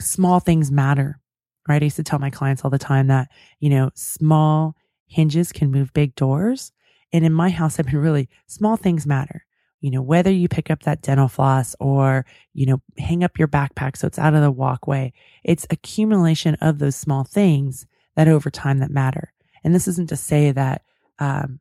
[0.00, 1.20] small things matter,
[1.68, 1.82] right?
[1.82, 3.28] I used to tell my clients all the time that,
[3.58, 4.76] you know, small
[5.06, 6.72] hinges can move big doors.
[7.12, 9.44] And in my house, I've been really small things matter.
[9.80, 13.48] You know, whether you pick up that dental floss or, you know, hang up your
[13.48, 18.50] backpack so it's out of the walkway, it's accumulation of those small things that over
[18.50, 19.32] time that matter.
[19.64, 20.82] And this isn't to say that,
[21.18, 21.60] um,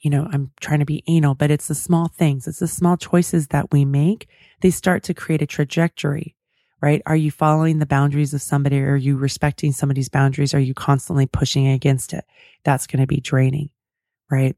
[0.00, 2.46] you know, I'm trying to be anal, but it's the small things.
[2.46, 4.28] It's the small choices that we make.
[4.60, 6.36] They start to create a trajectory
[6.80, 7.02] right?
[7.06, 8.80] Are you following the boundaries of somebody?
[8.80, 10.54] Are you respecting somebody's boundaries?
[10.54, 12.24] Are you constantly pushing against it?
[12.64, 13.70] That's going to be draining,
[14.30, 14.56] right?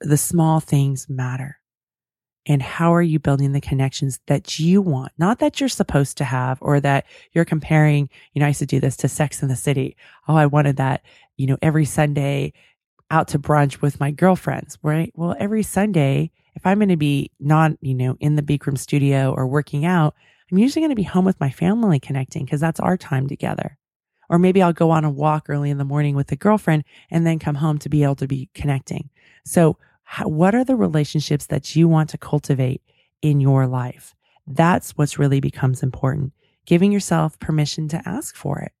[0.00, 1.58] The small things matter.
[2.44, 5.12] And how are you building the connections that you want?
[5.16, 8.66] Not that you're supposed to have or that you're comparing, you know, I used to
[8.66, 9.96] do this to Sex in the City.
[10.26, 11.02] Oh, I wanted that,
[11.36, 12.52] you know, every Sunday
[13.12, 15.12] out to brunch with my girlfriends, right?
[15.14, 19.32] Well, every Sunday, if I'm going to be not, you know, in the Bikram studio
[19.32, 20.14] or working out,
[20.52, 23.78] I'm usually going to be home with my family connecting because that's our time together.
[24.28, 27.26] Or maybe I'll go on a walk early in the morning with a girlfriend and
[27.26, 29.08] then come home to be able to be connecting.
[29.46, 32.82] So how, what are the relationships that you want to cultivate
[33.22, 34.14] in your life?
[34.46, 36.34] That's what's really becomes important.
[36.66, 38.72] Giving yourself permission to ask for it,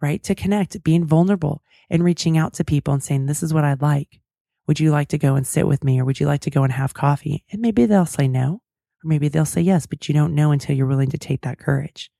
[0.00, 0.22] right?
[0.22, 3.82] To connect, being vulnerable and reaching out to people and saying, this is what I'd
[3.82, 4.20] like.
[4.66, 6.62] Would you like to go and sit with me or would you like to go
[6.62, 7.44] and have coffee?
[7.52, 8.62] And maybe they'll say no.
[9.02, 11.58] Or maybe they'll say yes, but you don't know until you're willing to take that
[11.58, 12.10] courage.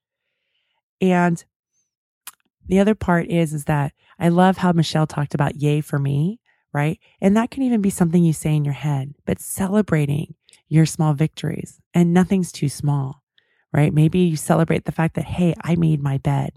[1.01, 1.43] And
[2.67, 6.41] the other part is, is that I love how Michele talked about yay for me,
[6.73, 6.99] right?
[7.21, 10.35] And that can even be something you say in your head, but celebrating
[10.69, 13.23] your small victories and nothing's too small,
[13.73, 13.93] right?
[13.93, 16.53] Maybe you celebrate the fact that, Hey, I made my bed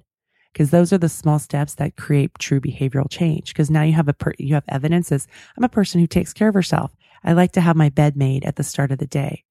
[0.52, 3.48] because those are the small steps that create true behavioral change.
[3.48, 6.32] Because now you have a, per- you have evidence as I'm a person who takes
[6.32, 6.96] care of herself.
[7.24, 9.46] I like to have my bed made at the start of the day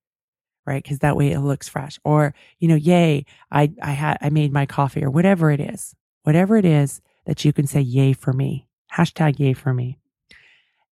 [0.67, 0.83] right?
[0.83, 1.99] Because that way it looks fresh.
[2.05, 5.95] Or, you know, yay, I, I had, I made my coffee or whatever it is,
[6.23, 9.99] whatever it is that you can say yay for me, hashtag yay for me.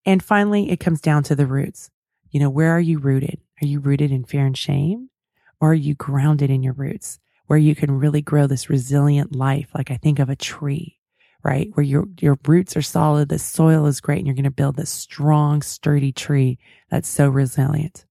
[0.06, 1.92] And finally, it comes down to the roots.
[2.32, 3.40] You know, where are you rooted?
[3.62, 5.10] Are you rooted in fear and shame?
[5.60, 9.70] Or are you grounded in your roots where you can really grow this resilient life?
[9.76, 10.98] Like I think of a tree,
[11.44, 11.70] right?
[11.74, 13.30] Where your, your roots are solid.
[13.30, 16.60] The soil is great and you're going to build this strong, sturdy tree
[16.90, 18.06] that's so resilient.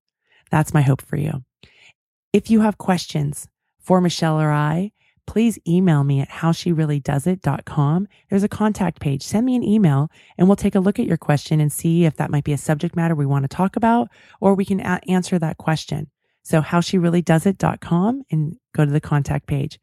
[0.51, 1.45] That's my hope for you.
[2.33, 3.49] If you have questions
[3.81, 4.93] for Michele or I,
[5.27, 8.09] please email me at howshereallydoesit.com.
[8.29, 9.23] There's a contact page.
[9.23, 12.17] Send me an email and we'll take a look at your question and see if
[12.17, 14.09] that might be a subject matter we want to talk about
[14.41, 16.11] or we can a- answer that question.
[16.43, 19.79] So howshereallydoesit.com and go to the contact page.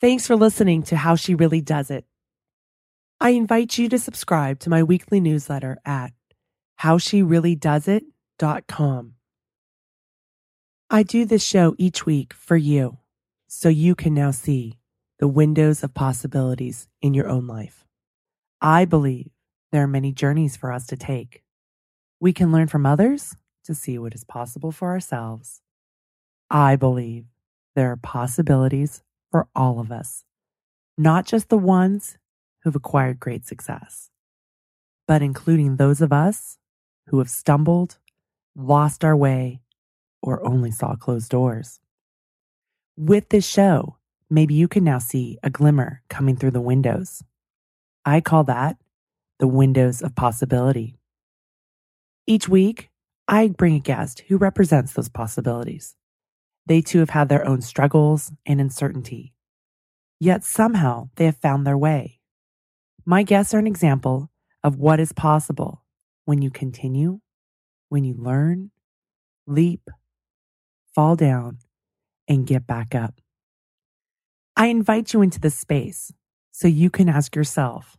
[0.00, 2.06] Thanks for listening to How She Really Does It.
[3.20, 6.12] I invite you to subscribe to my weekly newsletter at
[6.80, 9.12] howshereallydoesit.com.
[10.94, 12.98] I do this show each week for you
[13.48, 14.78] so you can now see
[15.20, 17.86] the windows of possibilities in your own life.
[18.60, 19.30] I believe
[19.70, 21.44] there are many journeys for us to take.
[22.20, 23.34] We can learn from others
[23.64, 25.62] to see what is possible for ourselves.
[26.50, 27.24] I believe
[27.74, 30.24] there are possibilities for all of us,
[30.98, 32.18] not just the ones
[32.64, 34.10] who've acquired great success,
[35.08, 36.58] but including those of us
[37.06, 37.96] who have stumbled,
[38.54, 39.62] lost our way,
[40.22, 41.80] or only saw closed doors.
[42.96, 43.96] With this show,
[44.30, 47.22] maybe you can now see a glimmer coming through the windows.
[48.04, 48.76] I call that
[49.38, 50.96] the windows of possibility.
[52.26, 52.90] Each week,
[53.26, 55.96] I bring a guest who represents those possibilities.
[56.66, 59.34] They too have had their own struggles and uncertainty,
[60.20, 62.20] yet somehow they have found their way.
[63.04, 64.30] My guests are an example
[64.62, 65.84] of what is possible
[66.24, 67.20] when you continue,
[67.88, 68.70] when you learn,
[69.46, 69.90] leap,
[70.94, 71.58] fall down,
[72.28, 73.20] and get back up.
[74.56, 76.12] I invite you into this space
[76.52, 77.96] so you can ask yourself